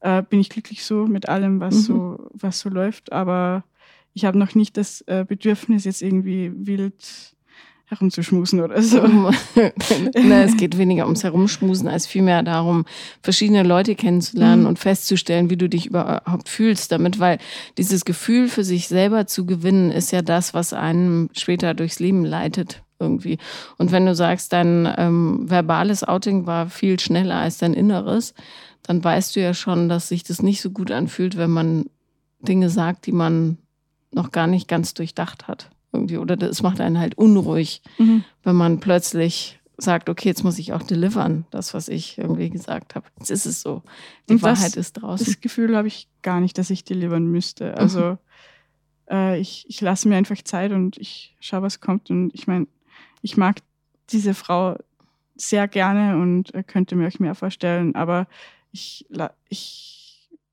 [0.00, 1.80] äh, bin ich glücklich so mit allem, was mhm.
[1.80, 3.64] so was so läuft, aber
[4.12, 7.35] ich habe noch nicht das äh, Bedürfnis jetzt irgendwie wild
[7.86, 9.00] herumzuschmusen oder so.
[10.14, 12.84] Na, es geht weniger ums Herumschmusen als vielmehr darum,
[13.22, 14.68] verschiedene Leute kennenzulernen mhm.
[14.68, 17.38] und festzustellen, wie du dich überhaupt fühlst damit, weil
[17.78, 22.24] dieses Gefühl für sich selber zu gewinnen ist ja das, was einem später durchs Leben
[22.24, 23.38] leitet irgendwie.
[23.78, 28.34] Und wenn du sagst, dein ähm, verbales Outing war viel schneller als dein Inneres,
[28.82, 31.86] dann weißt du ja schon, dass sich das nicht so gut anfühlt, wenn man
[32.40, 33.58] Dinge sagt, die man
[34.12, 36.18] noch gar nicht ganz durchdacht hat irgendwie.
[36.18, 38.24] Oder es macht einen halt unruhig, mhm.
[38.42, 42.94] wenn man plötzlich sagt, okay, jetzt muss ich auch delivern, das, was ich irgendwie gesagt
[42.94, 43.06] habe.
[43.18, 43.82] Jetzt ist es so.
[44.28, 45.26] Die Und Wahrheit das, ist draußen.
[45.26, 47.76] Das Gefühl habe ich gar nicht, dass ich delivern müsste.
[47.76, 48.18] Also mhm.
[49.10, 52.10] äh, ich, ich lasse mir einfach Zeit und ich schaue, was kommt.
[52.10, 52.66] Und ich meine,
[53.20, 53.56] ich mag
[54.10, 54.76] diese Frau
[55.34, 58.26] sehr gerne und äh, könnte mir euch mehr vorstellen, aber
[58.72, 59.06] ich,
[59.48, 59.96] ich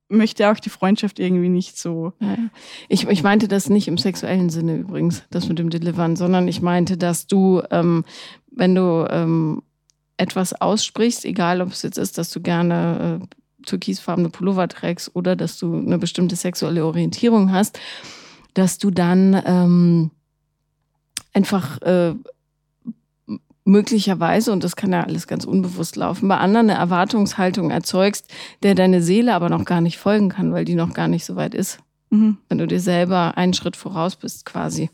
[0.08, 2.12] möchte auch die Freundschaft irgendwie nicht so.
[2.88, 6.60] Ich, ich meinte das nicht im sexuellen Sinne übrigens, das mit dem Delivern, sondern ich
[6.60, 8.04] meinte, dass du, ähm,
[8.50, 9.62] wenn du ähm,
[10.16, 13.26] etwas aussprichst, egal ob es jetzt ist, dass du gerne äh,
[13.66, 17.78] türkisfarbene Pullover trägst oder dass du eine bestimmte sexuelle Orientierung hast,
[18.52, 20.10] dass du dann ähm,
[21.32, 22.14] einfach äh,
[23.64, 28.30] möglicherweise, und das kann ja alles ganz unbewusst laufen, bei anderen eine Erwartungshaltung erzeugst,
[28.62, 31.36] der deine Seele aber noch gar nicht folgen kann, weil die noch gar nicht so
[31.36, 31.78] weit ist.
[32.10, 32.38] Mhm.
[32.48, 34.90] Wenn du dir selber einen Schritt voraus bist, quasi.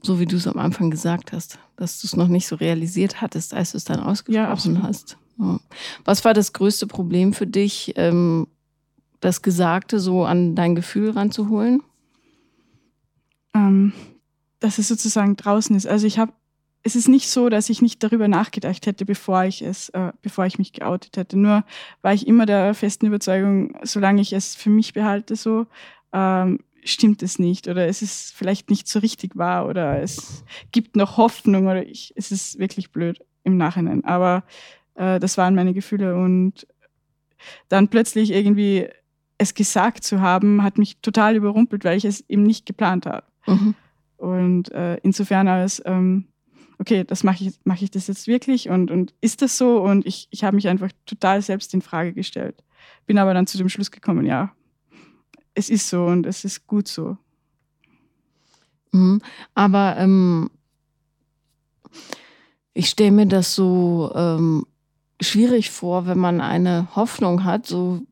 [0.00, 3.20] So wie du es am Anfang gesagt hast, dass du es noch nicht so realisiert
[3.20, 5.16] hattest, als du es dann ausgesprochen ja, hast.
[5.38, 5.58] Ja.
[6.04, 8.46] Was war das größte Problem für dich, ähm,
[9.18, 11.82] das Gesagte so an dein Gefühl ranzuholen?
[13.54, 13.92] Ähm,
[14.60, 15.86] dass es sozusagen draußen ist.
[15.86, 16.32] Also ich habe
[16.82, 20.46] es ist nicht so, dass ich nicht darüber nachgedacht hätte, bevor ich es, äh, bevor
[20.46, 21.38] ich mich geoutet hätte.
[21.38, 21.64] Nur
[22.02, 25.66] war ich immer der festen Überzeugung, solange ich es für mich behalte, so
[26.12, 30.96] ähm, stimmt es nicht oder es ist vielleicht nicht so richtig wahr oder es gibt
[30.96, 34.04] noch Hoffnung oder ich, es ist wirklich blöd im Nachhinein.
[34.04, 34.44] Aber
[34.94, 36.66] äh, das waren meine Gefühle und
[37.68, 38.88] dann plötzlich irgendwie
[39.36, 43.24] es gesagt zu haben, hat mich total überrumpelt, weil ich es eben nicht geplant habe.
[43.46, 43.74] Mhm.
[44.16, 46.26] Und äh, insofern als ähm,
[46.78, 49.82] okay, das mache ich, mache ich das jetzt wirklich und, und ist das so?
[49.82, 52.62] Und ich, ich habe mich einfach total selbst in Frage gestellt.
[53.06, 54.52] Bin aber dann zu dem Schluss gekommen, ja,
[55.54, 57.16] es ist so und es ist gut so.
[58.92, 59.20] Mhm.
[59.54, 60.50] Aber ähm,
[62.74, 64.64] ich stelle mir das so ähm,
[65.20, 68.02] schwierig vor, wenn man eine Hoffnung hat, so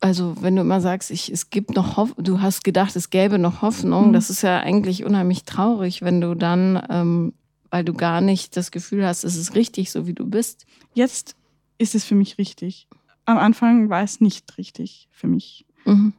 [0.00, 3.38] also wenn du immer sagst, ich, es gibt noch Hoffnung, du hast gedacht, es gäbe
[3.38, 4.12] noch Hoffnung, mhm.
[4.14, 7.34] das ist ja eigentlich unheimlich traurig, wenn du dann ähm,
[7.70, 10.66] weil du gar nicht das Gefühl hast, es ist richtig, so wie du bist.
[10.92, 11.36] Jetzt
[11.78, 12.88] ist es für mich richtig.
[13.24, 15.66] Am Anfang war es nicht richtig für mich.
[15.84, 16.12] Mhm.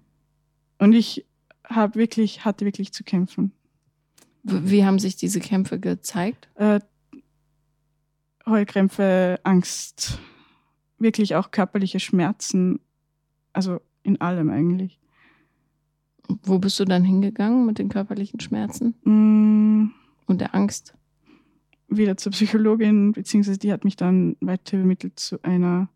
[0.80, 1.26] Und ich
[1.66, 3.52] habe wirklich, hatte wirklich zu kämpfen.
[4.44, 6.50] Wie haben sich diese Kämpfe gezeigt?
[6.56, 6.80] Äh,
[8.48, 10.20] Heulkrämpfe, Angst,
[10.98, 12.80] wirklich auch körperliche Schmerzen,
[13.54, 15.00] also in allem eigentlich.
[16.44, 19.92] Wo bist du dann hingegangen mit den körperlichen Schmerzen mm.
[20.26, 20.96] und der Angst?
[21.92, 25.90] Wieder zur Psychologin, beziehungsweise die hat mich dann weiter übermittelt zu einer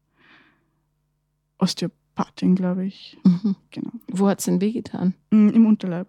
[1.57, 3.17] Osteopathin, glaube ich.
[3.23, 3.55] Mhm.
[3.71, 3.91] Genau.
[4.07, 5.15] Wo hat es denn wehgetan?
[5.31, 6.07] Mm, Im Unterleib.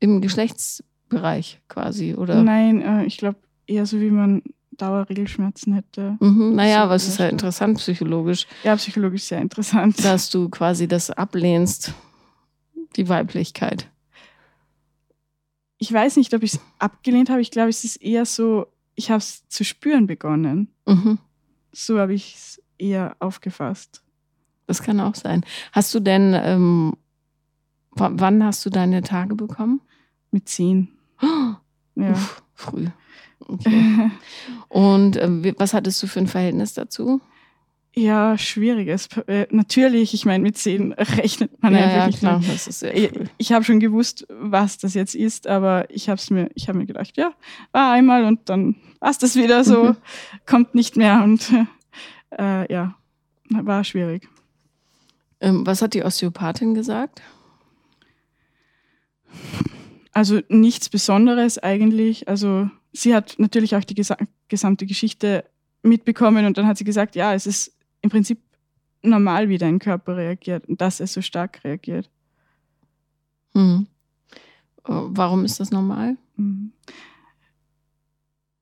[0.00, 2.42] Im Geschlechtsbereich quasi, oder?
[2.42, 6.16] Nein, äh, ich glaube eher so, wie man Dauerregelschmerzen hätte.
[6.20, 6.54] Mhm.
[6.54, 8.46] Naja, aber es ist halt interessant psychologisch.
[8.64, 10.02] Ja, psychologisch sehr interessant.
[10.04, 11.92] Dass du quasi das ablehnst,
[12.96, 13.88] die Weiblichkeit
[15.82, 17.40] ich weiß nicht, ob ich es abgelehnt habe.
[17.40, 20.68] Ich glaube, es ist eher so, ich habe es zu spüren begonnen.
[20.86, 21.18] Mhm.
[21.72, 24.00] So habe ich es eher aufgefasst.
[24.68, 25.44] Das kann auch sein.
[25.72, 26.92] Hast du denn, ähm,
[27.96, 29.80] wann hast du deine Tage bekommen?
[30.30, 30.86] Mit zehn.
[31.20, 31.54] Oh,
[31.96, 32.12] ja.
[32.12, 32.86] Uff, früh.
[33.40, 34.12] Okay.
[34.68, 37.20] Und äh, was hattest du für ein Verhältnis dazu?
[37.94, 39.08] Ja, schwieriges.
[39.26, 42.18] Äh, natürlich, ich meine, mit zehn rechnet man ja, einfach ja, nicht.
[42.20, 43.24] klar, das ist sehr Ich, früh.
[43.36, 46.86] ich habe schon gewusst, was das jetzt ist, aber ich habe mir, ich habe mir
[46.86, 47.32] gedacht, ja,
[47.72, 49.96] war einmal und dann war es das wieder so, Mhm.
[50.46, 51.46] kommt nicht mehr und
[52.38, 52.96] äh, ja,
[53.50, 54.26] war schwierig.
[55.40, 57.20] Ähm, was hat die Osteopathin gesagt?
[60.12, 62.28] Also nichts Besonderes eigentlich.
[62.28, 64.16] Also sie hat natürlich auch die gesa
[64.48, 65.44] gesamte Geschichte
[65.82, 68.38] mitbekommen und dann hat sie gesagt, ja, es ist im Prinzip
[69.02, 72.10] normal, wie dein Körper reagiert und dass er so stark reagiert.
[73.54, 73.86] Hm.
[74.84, 76.16] Äh, Warum ist das normal?
[76.36, 76.72] Mhm.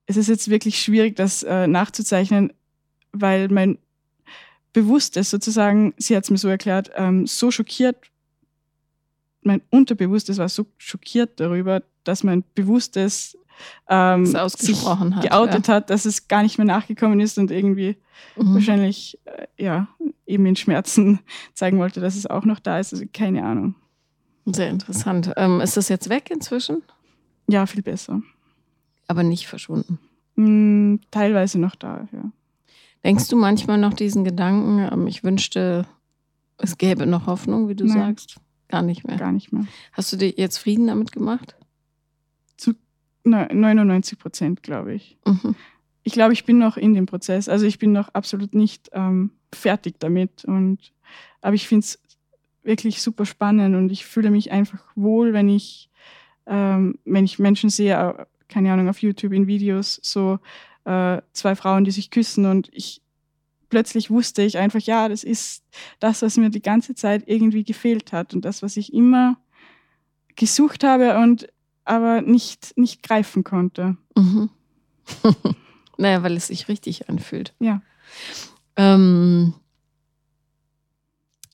[0.07, 2.53] Es ist jetzt wirklich schwierig, das äh, nachzuzeichnen,
[3.12, 3.79] weil mein
[4.72, 7.96] Bewusstes sozusagen, sie hat es mir so erklärt, ähm, so schockiert,
[9.42, 13.38] mein Unterbewusstes war so schockiert darüber, dass mein Bewusstes
[13.88, 17.96] ähm, Das sich hat, geoutet hat, dass es gar nicht mehr nachgekommen ist und irgendwie
[18.37, 18.55] Mhm.
[18.55, 19.88] wahrscheinlich äh, ja
[20.27, 21.20] eben in Schmerzen
[21.55, 22.92] zeigen wollte, dass es auch noch da ist.
[22.92, 23.75] Also keine Ahnung.
[24.46, 25.33] Sehr interessant.
[25.37, 26.83] Ähm, ist das jetzt weg inzwischen?
[27.49, 28.20] Ja, viel besser.
[29.09, 29.99] Aber nicht verschwunden.
[30.37, 32.31] Hm, teilweise noch da, ja.
[33.05, 35.87] Denkst du manchmal noch diesen Gedanken, ähm, ich wünschte,
[36.59, 37.96] es gäbe noch Hoffnung, wie du Nein.
[37.96, 38.37] sagst?
[38.68, 39.16] Gar nicht mehr.
[39.16, 39.64] Gar nicht mehr.
[39.92, 41.57] Hast du dir jetzt Frieden damit gemacht?
[43.25, 45.19] Ne- 99 Prozent, glaube ich.
[45.27, 45.55] Mhm.
[46.03, 47.49] Ich glaube, ich bin noch in dem Prozess.
[47.49, 50.45] Also ich bin noch absolut nicht ähm, fertig damit.
[50.45, 50.93] Und,
[51.43, 52.01] aber ich finde es
[52.63, 55.91] wirklich super spannend und ich fühle mich einfach wohl, wenn ich,
[56.47, 60.39] ähm, wenn ich Menschen sehe, keine Ahnung, auf YouTube in Videos, so
[60.85, 63.03] äh, zwei Frauen, die sich küssen und ich
[63.69, 65.65] plötzlich wusste ich einfach, ja, das ist
[66.01, 69.39] das, was mir die ganze Zeit irgendwie gefehlt hat und das, was ich immer
[70.37, 71.49] gesucht habe und
[71.90, 73.96] aber nicht, nicht greifen konnte.
[74.16, 74.48] Mhm.
[75.98, 77.55] naja, weil es sich richtig anfühlt.
[77.59, 77.83] Ja.
[78.76, 79.55] Ähm,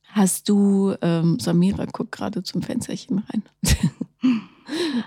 [0.09, 3.43] hast du, ähm, Samira guckt gerade zum Fensterchen rein.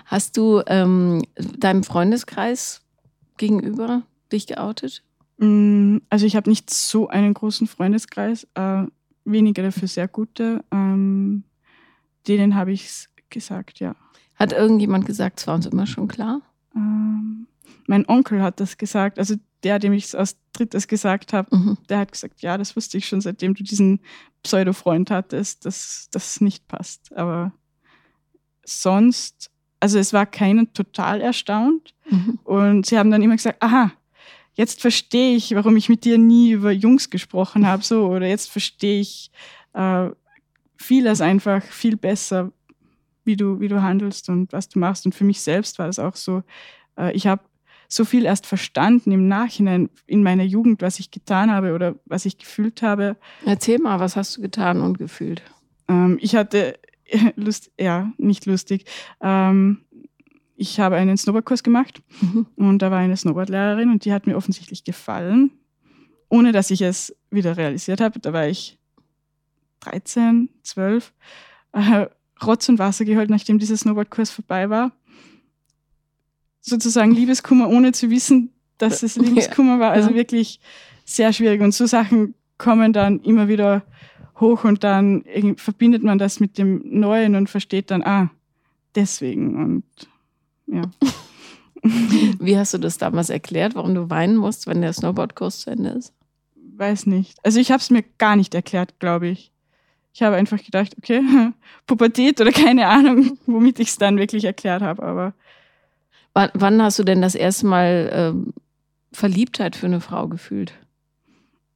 [0.04, 2.82] hast du ähm, deinem Freundeskreis
[3.36, 5.04] gegenüber dich geoutet?
[5.38, 8.84] Mm, Also ich habe nicht so einen großen Freundeskreis, äh,
[9.24, 10.64] wenige dafür sehr gute.
[10.72, 11.44] Ähm,
[12.26, 13.94] denen habe ich es gesagt, ja.
[14.40, 16.40] Hat irgendjemand gesagt, es war uns immer schon klar?
[16.74, 17.46] Ähm,
[17.86, 21.76] mein Onkel hat das gesagt, also der, dem ich es als drittes gesagt habe, Mhm.
[21.88, 24.00] der hat gesagt, ja, das wusste ich schon, seitdem du diesen
[24.42, 27.14] Pseudo-Freund hattest, dass das nicht passt.
[27.14, 27.52] Aber
[28.64, 29.50] sonst,
[29.80, 31.94] also es war keiner total erstaunt.
[32.08, 32.38] Mhm.
[32.44, 33.92] Und sie haben dann immer gesagt, aha,
[34.54, 38.50] jetzt verstehe ich, warum ich mit dir nie über Jungs gesprochen habe, so, oder jetzt
[38.50, 39.30] verstehe ich
[39.74, 40.08] äh,
[40.76, 42.52] vieles einfach viel besser,
[43.30, 45.06] wie du, wie du handelst und was du machst.
[45.06, 46.42] Und für mich selbst war es auch so,
[46.98, 47.42] äh, ich habe
[47.88, 52.24] so viel erst verstanden im Nachhinein in meiner Jugend, was ich getan habe oder was
[52.24, 53.16] ich gefühlt habe.
[53.46, 55.42] Erzähl mal, was hast du getan und gefühlt?
[55.88, 56.78] Ähm, ich hatte
[57.36, 58.84] Lust, ja, nicht lustig.
[59.20, 59.84] Ähm,
[60.56, 62.46] ich habe einen Snowboardkurs gemacht Mhm.
[62.56, 65.50] und da war eine Snowboardlehrerin und die hat mir offensichtlich gefallen,
[66.28, 68.18] ohne dass ich es wieder realisiert habe.
[68.20, 68.78] Da war ich
[69.80, 71.12] 13, 12,
[71.72, 72.06] äh,
[72.46, 74.92] Rotz und Wasser geholt, nachdem dieser Snowboardkurs vorbei war.
[76.60, 79.16] Sozusagen Liebeskummer, ohne zu wissen, dass es.
[79.16, 79.92] Liebeskummer war.
[79.92, 80.60] Also wirklich
[81.04, 81.60] sehr schwierig.
[81.60, 83.82] Und so Sachen kommen dann immer wieder
[84.38, 85.24] hoch und dann
[85.56, 88.30] verbindet man das mit dem Neuen und versteht dann, ah,
[88.94, 89.56] deswegen.
[89.56, 89.84] Und
[90.66, 90.82] ja.
[91.82, 95.90] Wie hast du das damals erklärt, warum du weinen musst, wenn der Snowboardkurs zu Ende
[95.90, 96.12] ist?
[96.76, 97.38] Weiß nicht.
[97.42, 99.50] Also ich habe es mir gar nicht erklärt, glaube ich.
[100.20, 101.22] Ich habe einfach gedacht, okay,
[101.86, 105.02] Pubertät oder keine Ahnung, womit ich es dann wirklich erklärt habe.
[105.02, 105.32] Aber
[106.34, 108.52] Wann, wann hast du denn das erste Mal ähm,
[109.12, 110.74] Verliebtheit für eine Frau gefühlt?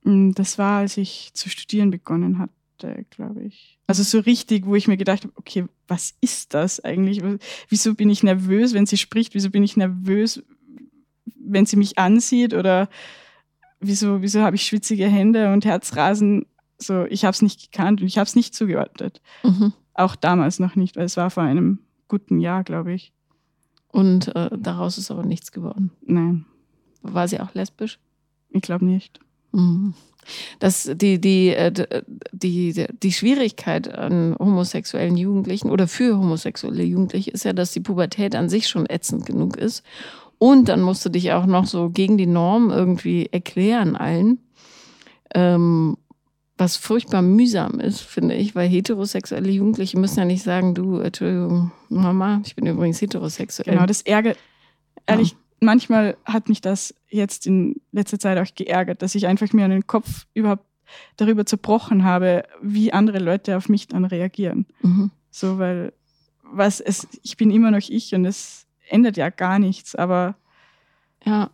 [0.02, 3.78] mm, das war, als ich zu studieren begonnen hatte, glaube ich.
[3.86, 7.22] Also so richtig, wo ich mir gedacht habe, okay, was ist das eigentlich?
[7.70, 9.34] Wieso bin ich nervös, wenn sie spricht?
[9.34, 10.42] Wieso bin ich nervös,
[11.34, 12.52] wenn sie mich ansieht?
[12.52, 12.90] Oder
[13.80, 16.44] wieso, wieso habe ich schwitzige Hände und Herzrasen?
[16.78, 19.20] So, ich habe es nicht gekannt und ich habe es nicht zugeordnet.
[19.42, 19.72] Mhm.
[19.94, 23.12] Auch damals noch nicht, weil es war vor einem guten Jahr, glaube ich.
[23.88, 25.92] Und äh, daraus ist aber nichts geworden.
[26.04, 26.46] Nein,
[27.02, 27.98] War sie auch lesbisch?
[28.50, 29.20] ich glaube nicht.
[29.52, 29.94] Mhm.
[30.58, 31.72] Das, die, die, äh,
[32.32, 38.34] die, die Schwierigkeit an homosexuellen Jugendlichen oder für homosexuelle Jugendliche ist ja, dass die Pubertät
[38.34, 39.84] an sich schon ätzend genug ist.
[40.38, 44.38] Und dann musst du dich auch noch so gegen die Norm irgendwie erklären allen.
[45.34, 45.96] Ähm,
[46.56, 51.72] was furchtbar mühsam ist, finde ich, weil heterosexuelle Jugendliche müssen ja nicht sagen, du, Entschuldigung,
[51.88, 53.74] Mama, ich bin übrigens heterosexuell.
[53.74, 54.38] Genau, das ärgert.
[55.06, 59.64] Ehrlich, manchmal hat mich das jetzt in letzter Zeit auch geärgert, dass ich einfach mir
[59.64, 60.64] einen Kopf überhaupt
[61.16, 64.66] darüber zerbrochen habe, wie andere Leute auf mich dann reagieren.
[64.82, 65.10] Mhm.
[65.30, 65.92] So, weil
[66.42, 70.36] was es, ich bin immer noch ich und es ändert ja gar nichts, aber
[71.24, 71.50] Ja,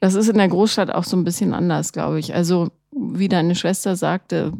[0.00, 2.34] das ist in der Großstadt auch so ein bisschen anders, glaube ich.
[2.34, 4.52] Also, wie deine Schwester sagte,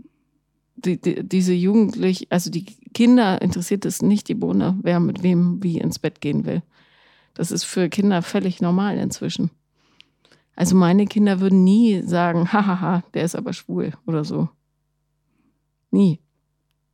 [0.77, 5.63] die, die, diese Jugendlich, also die Kinder interessiert es nicht die Bohne, wer mit wem
[5.63, 6.63] wie ins Bett gehen will.
[7.35, 9.51] Das ist für Kinder völlig normal inzwischen.
[10.57, 14.49] Also meine Kinder würden nie sagen, hahaha, der ist aber schwul oder so.
[15.91, 16.21] Nie.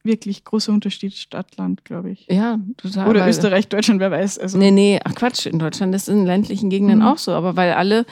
[0.03, 2.27] Wirklich großer Unterschied Stadt-Land, glaube ich.
[2.31, 3.09] Ja, total.
[3.09, 4.39] Oder Österreich, Deutschland, wer weiß.
[4.39, 7.05] Also, Nee, nee, ach Quatsch, in Deutschland ist es in ländlichen Gegenden Mhm.
[7.07, 8.07] auch so, aber weil alle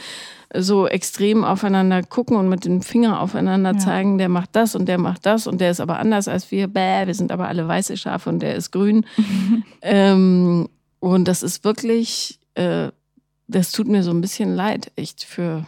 [0.54, 3.78] so extrem aufeinander gucken und mit dem Finger aufeinander Ja.
[3.78, 6.68] zeigen, der macht das und der macht das und der ist aber anders als wir,
[6.68, 9.04] bäh, wir sind aber alle weiße Schafe und der ist grün.
[9.82, 10.68] ähm,
[11.00, 12.88] und das ist wirklich, äh,
[13.46, 15.66] das tut mir so ein bisschen leid, echt für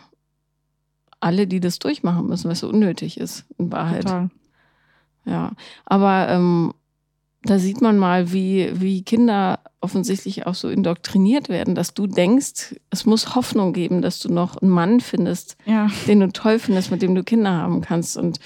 [1.21, 4.03] alle, die das durchmachen müssen, was so unnötig ist, in Wahrheit.
[4.05, 4.31] Total.
[5.25, 5.53] Ja,
[5.85, 6.73] aber ähm,
[7.43, 12.75] da sieht man mal, wie, wie Kinder offensichtlich auch so indoktriniert werden, dass du denkst,
[12.91, 16.91] es muss Hoffnung geben, dass du noch einen Mann findest, Ja, den du toll findest,
[16.91, 18.41] mit dem du Kinder haben kannst und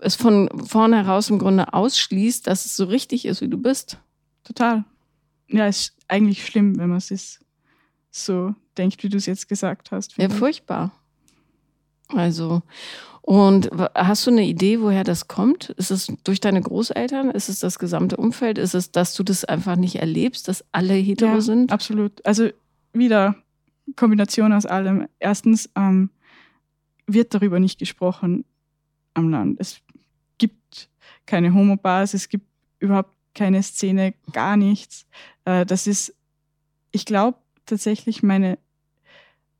[0.00, 3.98] es von vornherein im Grunde ausschließt, dass es so richtig ist, wie du bist.
[4.42, 4.84] total.
[5.48, 7.40] Ja, ist eigentlich schlimm, wenn man es
[8.10, 10.16] so denkt, wie du es jetzt gesagt hast.
[10.16, 10.90] Ja, furchtbar.
[12.08, 12.62] Also,
[13.26, 15.70] und hast du eine Idee, woher das kommt?
[15.70, 17.32] Ist es durch deine Großeltern?
[17.32, 18.56] Ist es das gesamte Umfeld?
[18.56, 21.72] Ist es, dass du das einfach nicht erlebst, dass alle hetero ja, sind?
[21.72, 22.24] Absolut.
[22.24, 22.50] Also
[22.92, 23.34] wieder
[23.96, 25.08] Kombination aus allem.
[25.18, 26.10] Erstens ähm,
[27.08, 28.44] wird darüber nicht gesprochen
[29.14, 29.56] am Land.
[29.58, 29.80] Es
[30.38, 30.88] gibt
[31.26, 32.46] keine Homobars, es gibt
[32.78, 35.04] überhaupt keine Szene, gar nichts.
[35.44, 36.14] Äh, das ist,
[36.92, 38.56] ich glaube tatsächlich, meine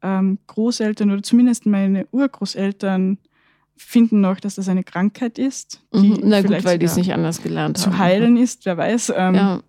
[0.02, 3.18] ähm, Großeltern oder zumindest meine Urgroßeltern
[3.76, 5.80] finden noch, dass das eine Krankheit ist.
[5.92, 6.20] die Mhm.
[6.24, 7.92] Na gut, weil die es nicht anders gelernt haben.
[7.92, 9.12] zu heilen ist, wer weiß.
[9.16, 9.62] Ähm, Ja,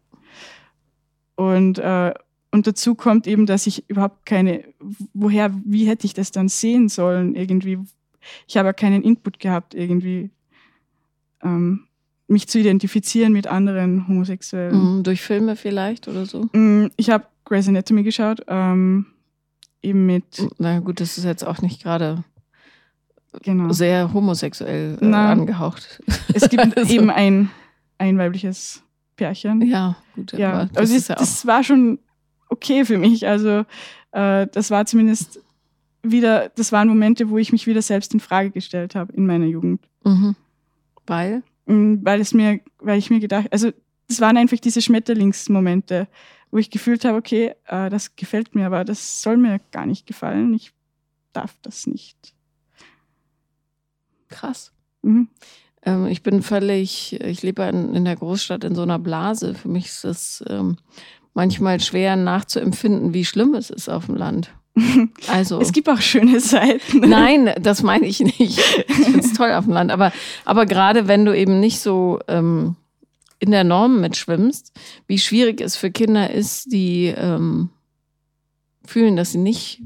[1.35, 2.13] und, äh,
[2.51, 4.63] und dazu kommt eben, dass ich überhaupt keine,
[5.13, 7.79] woher, wie hätte ich das dann sehen sollen irgendwie?
[8.47, 10.31] Ich habe ja keinen Input gehabt, irgendwie
[11.43, 11.83] ähm,
[12.27, 14.97] mich zu identifizieren mit anderen Homosexuellen.
[14.97, 15.03] mhm.
[15.03, 16.49] durch Filme vielleicht oder so.
[16.53, 19.05] Mm, Ich habe Grey's Anatomy geschaut, ähm,
[19.81, 22.23] eben mit, Na gut, das ist jetzt auch nicht gerade
[23.43, 23.71] genau.
[23.71, 25.31] sehr homosexuell äh, Na.
[25.31, 26.01] angehaucht.
[26.33, 27.49] Es gibt Also- eben ein,
[27.97, 28.83] ein weibliches
[29.15, 29.61] Pärchen.
[29.63, 30.33] Ja, gut.
[30.33, 31.99] ja, aber das also das, ja das war schon
[32.49, 33.27] okay für mich.
[33.27, 33.65] Also
[34.11, 35.39] äh, das war zumindest
[36.03, 39.45] wieder, das waren Momente, wo ich mich wieder selbst in Frage gestellt habe in meiner
[39.45, 39.81] Jugend.
[40.03, 40.35] Mhm.
[41.05, 41.43] Weil?
[41.65, 43.71] Mm, Weil es mir, weil ich mir gedacht, also
[44.07, 46.07] das waren einfach diese Schmetterlingsmomente,
[46.51, 50.05] wo ich gefühlt habe, okay, äh, das gefällt mir, aber das soll mir gar nicht
[50.05, 50.53] gefallen.
[50.53, 50.71] Ich
[51.33, 52.33] darf das nicht.
[54.29, 54.71] Krass.
[55.01, 55.29] Mhm.
[55.83, 59.53] Ähm, ich bin völlig, ich lebe in, in der Großstadt in so einer Blase.
[59.53, 60.77] Für mich ist es ähm,
[61.33, 64.51] manchmal schwer nachzuempfinden, wie schlimm es ist auf dem Land.
[65.27, 65.59] Also.
[65.59, 66.99] Es gibt auch schöne Seiten.
[66.99, 68.39] Nein, das meine ich nicht.
[68.39, 69.91] Ich finde es toll auf dem Land.
[69.91, 70.11] Aber,
[70.45, 72.75] aber gerade wenn du eben nicht so ähm,
[73.39, 74.73] in der Norm mitschwimmst,
[75.07, 77.69] wie schwierig es für Kinder ist, die ähm,
[78.85, 79.81] fühlen, dass sie nicht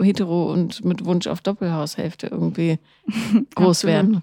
[0.00, 2.78] hetero und mit Wunsch auf Doppelhaushälfte irgendwie
[3.54, 4.22] groß werden.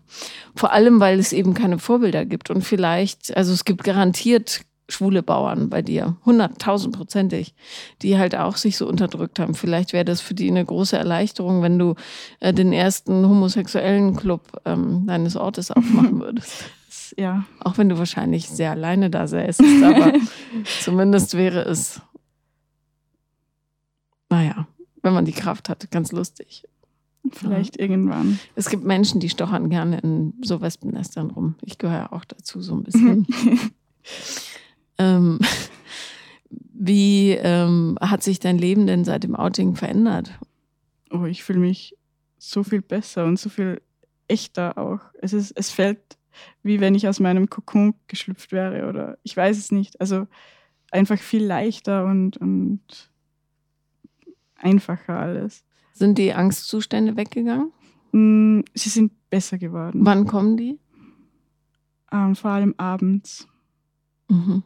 [0.56, 2.50] Vor allem, weil es eben keine Vorbilder gibt.
[2.50, 7.56] Und vielleicht, also es gibt garantiert schwule Bauern bei dir, hunderttausendprozentig,
[8.02, 9.56] die halt auch sich so unterdrückt haben.
[9.56, 11.96] Vielleicht wäre das für die eine große Erleichterung, wenn du
[12.40, 16.66] äh, den ersten homosexuellen Club ähm, deines Ortes aufmachen würdest.
[17.18, 20.14] Ja, Auch wenn du wahrscheinlich sehr alleine da säßest, aber
[20.82, 22.02] zumindest wäre es,
[24.30, 24.68] naja,
[25.06, 26.66] wenn man die Kraft hat, ganz lustig.
[27.32, 28.40] vielleicht irgendwann.
[28.56, 31.56] Es gibt Menschen, die stochern gerne in so Wespennestern rum.
[31.62, 33.26] Ich gehöre ja auch dazu so ein bisschen.
[34.98, 35.40] ähm,
[36.50, 40.38] wie ähm, hat sich dein Leben denn seit dem Outing verändert?
[41.16, 41.96] oh, ich fühle mich
[42.38, 43.82] so viel besser und so viel
[44.28, 45.00] echter auch.
[45.22, 46.18] Es, ist, es fällt,
[46.64, 50.00] wie wenn ich aus meinem Kokon geschlüpft wäre oder ich weiß es nicht.
[50.02, 50.28] Also
[50.92, 52.82] einfach viel leichter und, und
[54.66, 55.64] einfacher alles.
[55.94, 57.72] Sind die Angstzustände weggegangen?
[58.12, 60.02] Mm, Sie sind besser geworden.
[60.06, 60.80] Wann kommen die?
[62.12, 63.48] Ähm, vor allem abends.
[64.30, 64.64] Mhm.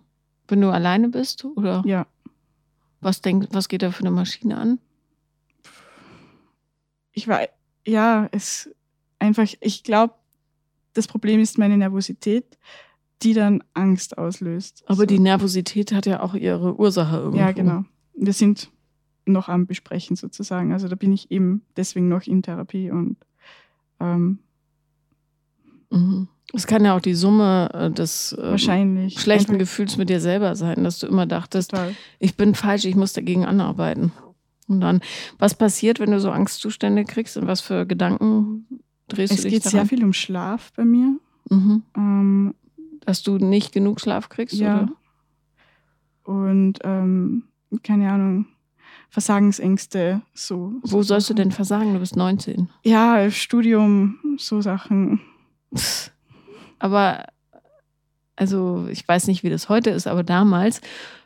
[0.47, 2.07] Wenn du alleine bist oder Ja,
[3.01, 4.79] was denk, was geht da für eine Maschine an?
[7.11, 7.41] ich war,
[7.85, 8.69] ja, es
[9.19, 10.13] einfach, ich glaube,
[10.93, 12.57] das Problem ist meine Nervosität,
[13.21, 14.83] die dann Angst auslöst.
[14.87, 15.05] Aber So.
[15.05, 17.37] die Nervosität hat ja auch ihre Ursache irgendwo.
[17.39, 17.83] Ja, genau.
[18.15, 18.71] Wir sind
[19.31, 20.73] noch am Besprechen sozusagen.
[20.73, 23.17] Also da bin ich eben deswegen noch in Therapie und
[23.99, 24.39] ähm,
[25.91, 26.27] Mhm.
[26.53, 29.19] Es kann ja auch die Summe äh, des ähm, Wahrscheinlich.
[29.19, 31.95] schlechten Einfach Gefühls mit dir selber sein, dass du immer dachtest, total.
[32.19, 34.11] ich bin falsch, ich muss dagegen anarbeiten.
[34.67, 35.01] Und dann,
[35.39, 38.67] was passiert, wenn du so Angstzustände kriegst und was für Gedanken
[39.07, 39.71] drehst Es du dich geht daran?
[39.71, 41.17] sehr viel um Schlaf bei mir.
[41.49, 41.81] Mhm.
[41.97, 42.55] Ähm,
[43.05, 44.55] Dass du nicht genug Schlaf kriegst?
[44.55, 44.83] ja.
[44.83, 44.91] Oder?
[46.23, 47.43] Und ähm,
[47.83, 48.45] keine Ahnung,
[49.09, 50.73] Versagensängste, so.
[50.83, 51.37] Wo so sollst du Sachen.
[51.37, 51.93] denn versagen?
[51.93, 52.69] Du bist 19.
[52.83, 55.19] Ja, Studium, so Sachen.
[56.77, 57.25] Aber,
[58.35, 60.81] also ich weiß nicht, wie das heute ist, aber damals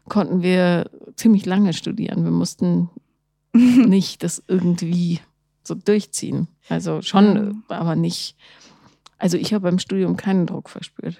[0.08, 2.24] konnten wir ziemlich lange studieren.
[2.24, 2.90] Wir mussten
[3.54, 5.20] nicht das irgendwie
[5.64, 6.48] so durchziehen.
[6.70, 8.36] Also schon, aber nicht.
[9.18, 11.18] Also ich habe beim Studium keinen Druck verspürt.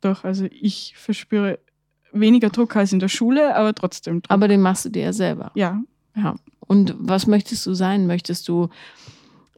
[0.00, 1.58] Doch, also ich verspüre
[2.12, 4.30] weniger Druck als in der Schule, aber trotzdem Druck.
[4.30, 5.50] Aber den machst du dir ja selber.
[5.54, 5.80] ja,
[6.16, 6.34] Ja.
[6.66, 8.06] Und was möchtest du sein?
[8.06, 8.68] Möchtest du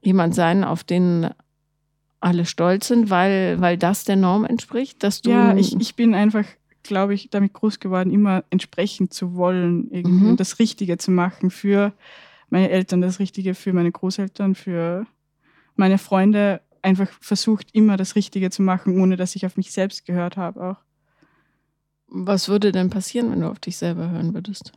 [0.03, 1.28] jemand sein, auf den
[2.20, 5.03] alle stolz sind, weil, weil das der Norm entspricht?
[5.03, 6.44] Dass du ja ich, ich bin einfach,
[6.82, 10.30] glaube ich, damit groß geworden, immer entsprechen zu wollen, irgendwie Mhm.
[10.30, 11.92] und das Richtige zu machen für
[12.48, 15.07] meine Eltern, das Richtige für meine Großeltern, für
[15.76, 16.61] meine Freunde.
[16.84, 20.62] Einfach versucht, immer das Richtige zu machen, ohne dass ich auf mich selbst gehört habe
[20.70, 20.76] auch.
[22.15, 24.73] Was würde denn passieren, wenn du auf dich selber hören würdest?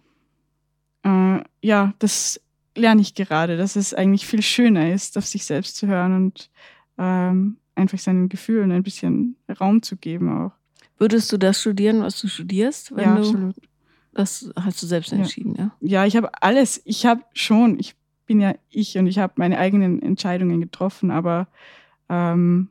[1.04, 2.42] Äh, ja, das
[2.76, 6.50] lerne ich gerade, dass es eigentlich viel schöner ist, auf sich selbst zu hören und
[6.98, 10.52] ähm, einfach seinen Gefühlen ein bisschen Raum zu geben auch.
[10.98, 12.92] Würdest du das studieren, was du studierst?
[12.98, 13.56] Ja, du, absolut.
[14.14, 15.18] Das hast du selbst Ja.
[15.18, 15.72] entschieden, ja?
[15.82, 16.82] Ja, ich habe alles.
[16.86, 21.48] Ich habe schon, ich bin ja ich und ich habe meine eigenen Entscheidungen getroffen, aber
[22.08, 22.70] ähm,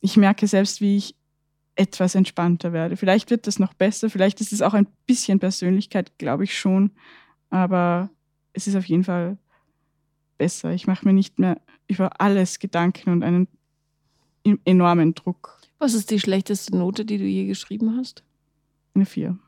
[0.00, 1.14] ich merke selbst, wie ich
[1.74, 2.96] etwas entspannter werde.
[2.96, 6.90] Vielleicht wird das noch besser, vielleicht ist es auch ein bisschen Persönlichkeit, glaube ich schon,
[7.50, 8.10] aber
[8.52, 9.38] es ist auf jeden Fall
[10.38, 10.72] besser.
[10.72, 13.48] Ich mache mir nicht mehr über alles Gedanken und einen
[14.64, 15.58] enormen Druck.
[15.78, 18.22] Was ist die schlechteste Note, die du je geschrieben hast?
[18.94, 19.38] Eine Vier,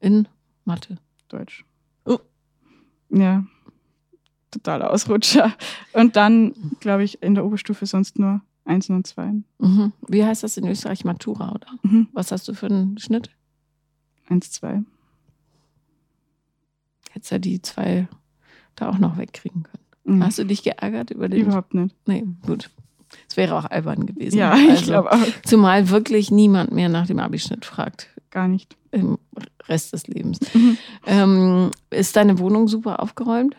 [0.00, 0.28] In
[0.64, 0.98] Mathe.
[1.28, 1.64] Deutsch.
[2.04, 2.18] Oh.
[3.08, 3.44] Ja,
[4.50, 5.54] totaler Ausrutscher.
[5.92, 8.40] Und dann, glaube ich, in der Oberstufe sonst nur
[8.70, 9.44] Einsen und Zweien.
[9.58, 9.92] Mhm.
[10.08, 11.04] Wie heißt das in Österreich?
[11.04, 11.66] Matura, oder?
[11.82, 12.08] Mhm.
[12.12, 13.30] Was hast du für einen Schnitt?
[14.28, 14.82] Eins, zwei.
[17.10, 18.08] Hättest ja die zwei
[18.76, 20.18] da auch noch wegkriegen können.
[20.18, 20.24] Mhm.
[20.24, 21.40] Hast du dich geärgert über den?
[21.46, 21.94] Überhaupt nicht.
[22.06, 22.70] Nee, gut.
[23.28, 24.38] Es wäre auch albern gewesen.
[24.38, 25.18] Ja, ich Also, glaube auch.
[25.44, 28.76] Zumal wirklich niemand mehr nach dem Abischnitt fragt Gar nicht.
[28.92, 29.18] im
[29.68, 30.38] Rest des Lebens.
[30.54, 30.78] Mhm.
[31.06, 33.56] Ähm, ist deine Wohnung super aufgeräumt?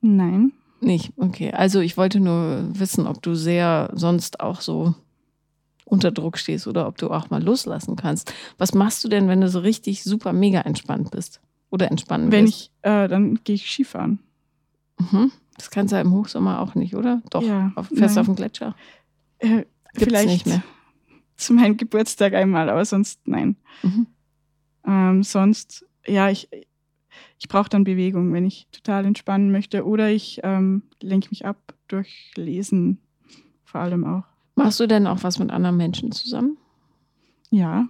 [0.00, 0.52] Nein.
[0.82, 1.52] Nicht, okay.
[1.52, 4.94] Also ich wollte nur wissen, ob du sehr sonst auch so
[5.84, 8.34] unter Druck stehst oder ob du auch mal loslassen kannst.
[8.58, 11.40] Was machst du denn, wenn du so richtig super mega entspannt bist?
[11.70, 12.56] Oder entspannen Wenn bist?
[12.58, 14.18] ich, äh, dann gehe ich Skifahren.
[14.98, 15.30] Mhm.
[15.56, 17.22] Das kannst du ja im Hochsommer auch nicht, oder?
[17.30, 17.42] Doch.
[17.42, 18.18] Ja, auf, fährst nein.
[18.18, 18.74] auf dem Gletscher.
[19.38, 19.48] Äh,
[19.94, 20.62] Gibt's vielleicht nicht mehr.
[21.36, 23.56] zu meinem Geburtstag einmal, aber sonst nein.
[23.82, 24.06] Mhm.
[24.84, 26.48] Ähm, sonst, ja, ich,
[27.38, 29.86] ich brauche dann Bewegung, wenn ich total entspannen möchte.
[29.86, 32.98] Oder ich ähm, lenke mich ab durch Lesen
[33.64, 34.24] vor allem auch.
[34.54, 36.58] Machst du denn auch was mit anderen Menschen zusammen?
[37.50, 37.88] Ja.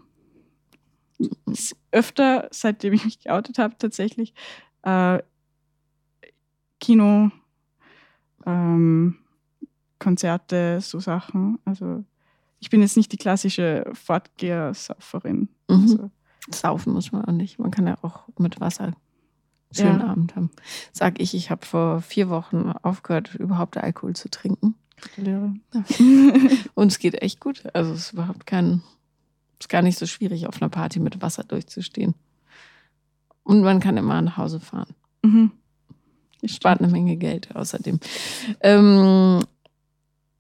[1.91, 4.35] Öfter, seitdem ich mich geoutet habe, tatsächlich.
[4.83, 5.21] Äh,
[6.81, 7.31] Kino,
[8.45, 9.19] ähm,
[9.99, 11.59] Konzerte, so Sachen.
[11.65, 12.05] Also
[12.59, 15.49] ich bin jetzt nicht die klassische Fortgehersauferin.
[15.69, 15.83] Mhm.
[15.83, 16.11] Also,
[16.51, 17.59] Saufen muss man auch nicht.
[17.59, 18.93] Man kann ja auch mit Wasser
[19.73, 20.09] schönen Ja.
[20.09, 20.51] Abend haben.
[20.93, 24.75] Sag ich, ich habe vor vier Wochen aufgehört, überhaupt Alkohol zu trinken.
[25.01, 25.55] gratuliere.
[26.75, 27.63] Und es geht echt gut.
[27.75, 28.83] Also es ist überhaupt kein,
[29.59, 32.15] es ist gar nicht so schwierig, auf einer Party mit Wasser durchzustehen.
[33.45, 34.95] Und man kann immer nach Hause fahren.
[35.23, 35.53] mhm.
[36.45, 38.01] Spart eine Menge Geld außerdem.
[38.63, 39.45] Ähm,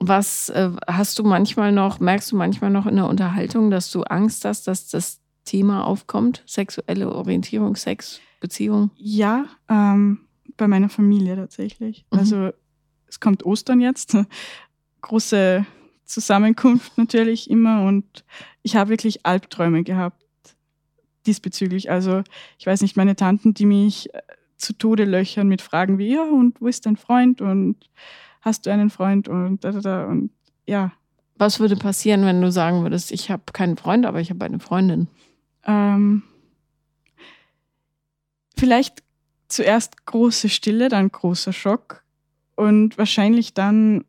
[0.00, 4.02] was äh, hast du manchmal noch, merkst du manchmal noch in der Unterhaltung, dass du
[4.02, 6.42] Angst hast, dass das Thema aufkommt?
[6.46, 8.90] Sexuelle Orientierung, Sex, Beziehung?
[8.96, 10.20] Ja, ähm,
[10.56, 12.04] bei meiner Familie tatsächlich.
[12.10, 12.18] Mhm.
[12.18, 12.50] Also
[13.08, 14.16] es kommt Ostern jetzt.
[15.00, 15.66] Große
[16.04, 18.24] Zusammenkunft natürlich immer und
[18.62, 20.22] ich habe wirklich Albträume gehabt
[21.26, 21.90] diesbezüglich.
[21.90, 22.22] Also
[22.58, 24.20] ich weiß nicht, meine Tanten, die mich äh,
[24.56, 27.76] zu Tode löchern mit Fragen wie, ja, und wo ist dein Freund und
[28.40, 30.30] hast du einen Freund und da, da, da und
[30.66, 30.92] ja.
[31.36, 34.60] Was würde passieren, wenn du sagen würdest, ich habe keinen Freund, aber ich habe eine
[34.60, 35.08] Freundin?
[35.66, 36.22] Ähm,
[38.56, 39.02] vielleicht
[39.48, 42.02] zuerst große Stille, dann großer Schock
[42.56, 44.04] und wahrscheinlich dann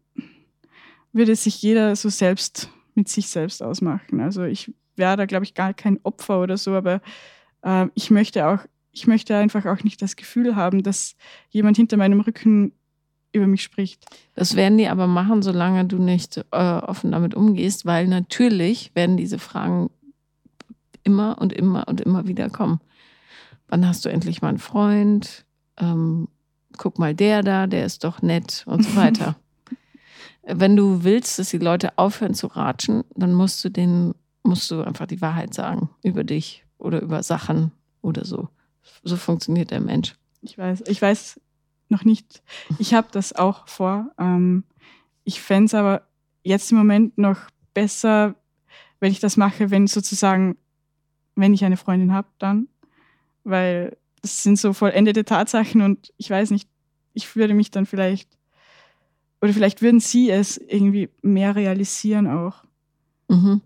[1.12, 4.20] würde sich jeder so selbst mit sich selbst ausmachen.
[4.20, 7.02] Also ich wäre da, glaube ich, gar kein Opfer oder so, aber
[7.64, 8.60] äh, ich möchte auch,
[8.92, 11.16] ich möchte einfach auch nicht das Gefühl haben, dass
[11.50, 12.74] jemand hinter meinem Rücken
[13.32, 14.06] über mich spricht.
[14.36, 19.18] Das werden die aber machen, solange du nicht äh, offen damit umgehst, weil natürlich werden
[19.18, 19.90] diese Fragen
[21.04, 22.80] immer und immer und immer wieder kommen.
[23.68, 25.46] Wann hast du endlich mal einen Freund?
[25.78, 26.28] Ähm,
[26.78, 29.36] guck mal, der da, der ist doch nett und so weiter.
[30.44, 34.82] Wenn du willst, dass die Leute aufhören zu ratschen, dann musst du denen, musst du
[34.82, 38.50] einfach die Wahrheit sagen über dich oder über Sachen oder so.
[39.04, 40.16] So funktioniert der Mensch.
[40.42, 41.40] Ich weiß, ich weiß
[41.88, 42.44] noch nicht.
[42.80, 44.12] Ich habe das auch vor.
[44.20, 44.66] Ähm,
[45.24, 46.04] ich fände es aber
[46.44, 47.38] jetzt im Moment noch
[47.74, 48.36] besser,
[49.00, 50.58] wenn ich das mache, wenn sozusagen,
[51.36, 52.68] wenn ich eine Freundin habe, dann.
[53.44, 56.68] Weil das sind so vollendete Tatsachen und ich weiß nicht,
[57.14, 58.30] ich würde mich dann vielleicht,
[59.42, 62.64] oder vielleicht würden Sie es irgendwie mehr realisieren auch.
[63.28, 63.62] Mhm.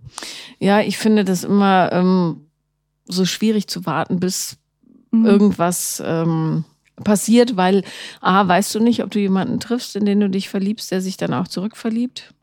[0.59, 2.47] Ja, ich finde das immer ähm,
[3.05, 4.57] so schwierig zu warten, bis
[5.11, 5.25] mhm.
[5.25, 6.65] irgendwas ähm,
[7.03, 7.83] passiert, weil
[8.21, 11.17] A, weißt du nicht, ob du jemanden triffst, in den du dich verliebst, der sich
[11.17, 12.33] dann auch zurückverliebt.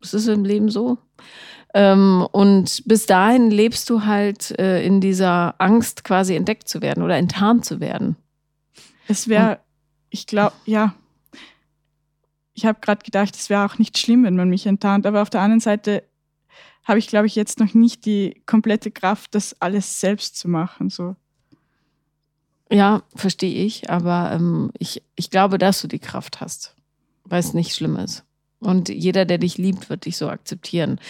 [0.00, 0.98] Das ist im Leben so.
[1.72, 7.02] Ähm, und bis dahin lebst du halt äh, in dieser Angst, quasi entdeckt zu werden
[7.02, 8.16] oder enttarnt zu werden.
[9.06, 9.60] Es wäre,
[10.10, 10.94] ich glaube, ja.
[12.54, 15.06] Ich habe gerade gedacht, es wäre auch nicht schlimm, wenn man mich enttarnt.
[15.06, 16.02] Aber auf der anderen Seite
[16.84, 20.90] habe ich, glaube ich, jetzt noch nicht die komplette Kraft, das alles selbst zu machen.
[20.90, 21.14] So.
[22.70, 23.90] Ja, verstehe ich.
[23.90, 26.74] Aber ähm, ich, ich glaube, dass du die Kraft hast,
[27.24, 28.24] weil es nicht schlimm ist.
[28.58, 31.00] Und jeder, der dich liebt, wird dich so akzeptieren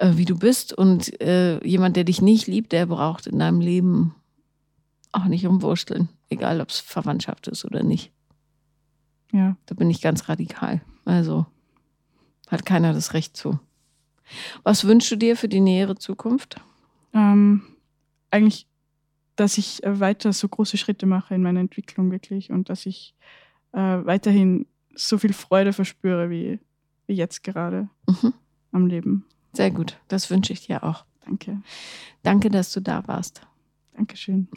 [0.00, 0.72] äh, wie du bist.
[0.72, 4.14] Und äh, jemand, der dich nicht liebt, der braucht in deinem Leben
[5.12, 8.12] auch nicht umwursteln, egal ob es Verwandtschaft ist oder nicht.
[9.32, 9.56] Ja.
[9.66, 10.80] Da bin ich ganz radikal.
[11.04, 11.46] Also
[12.48, 13.60] hat keiner das Recht zu.
[14.62, 16.60] Was wünschst du dir für die nähere Zukunft?
[17.12, 17.62] Ähm,
[18.30, 18.66] eigentlich,
[19.36, 23.14] dass ich äh, weiter so große Schritte mache in meiner Entwicklung wirklich und dass ich
[23.72, 26.60] äh, weiterhin so viel Freude verspüre wie,
[27.06, 28.32] wie jetzt gerade mhm.
[28.72, 29.24] am Leben.
[29.52, 31.04] Sehr gut, das wünsche ich dir auch.
[31.24, 31.60] Danke.
[32.22, 33.42] Danke, dass du da warst.
[33.96, 34.48] Dankeschön.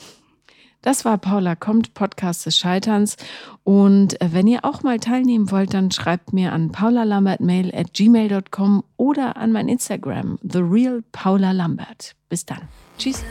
[0.84, 3.16] Das war Paula kommt, Podcast des Scheiterns.
[3.64, 8.84] Und äh, wenn ihr auch mal teilnehmen wollt, dann schreibt mir an paulalambertmail at gmail.com
[8.98, 12.16] oder an mein Instagram, The Real Paula Lambert.
[12.28, 12.68] Bis dann.
[12.98, 13.24] Tschüss.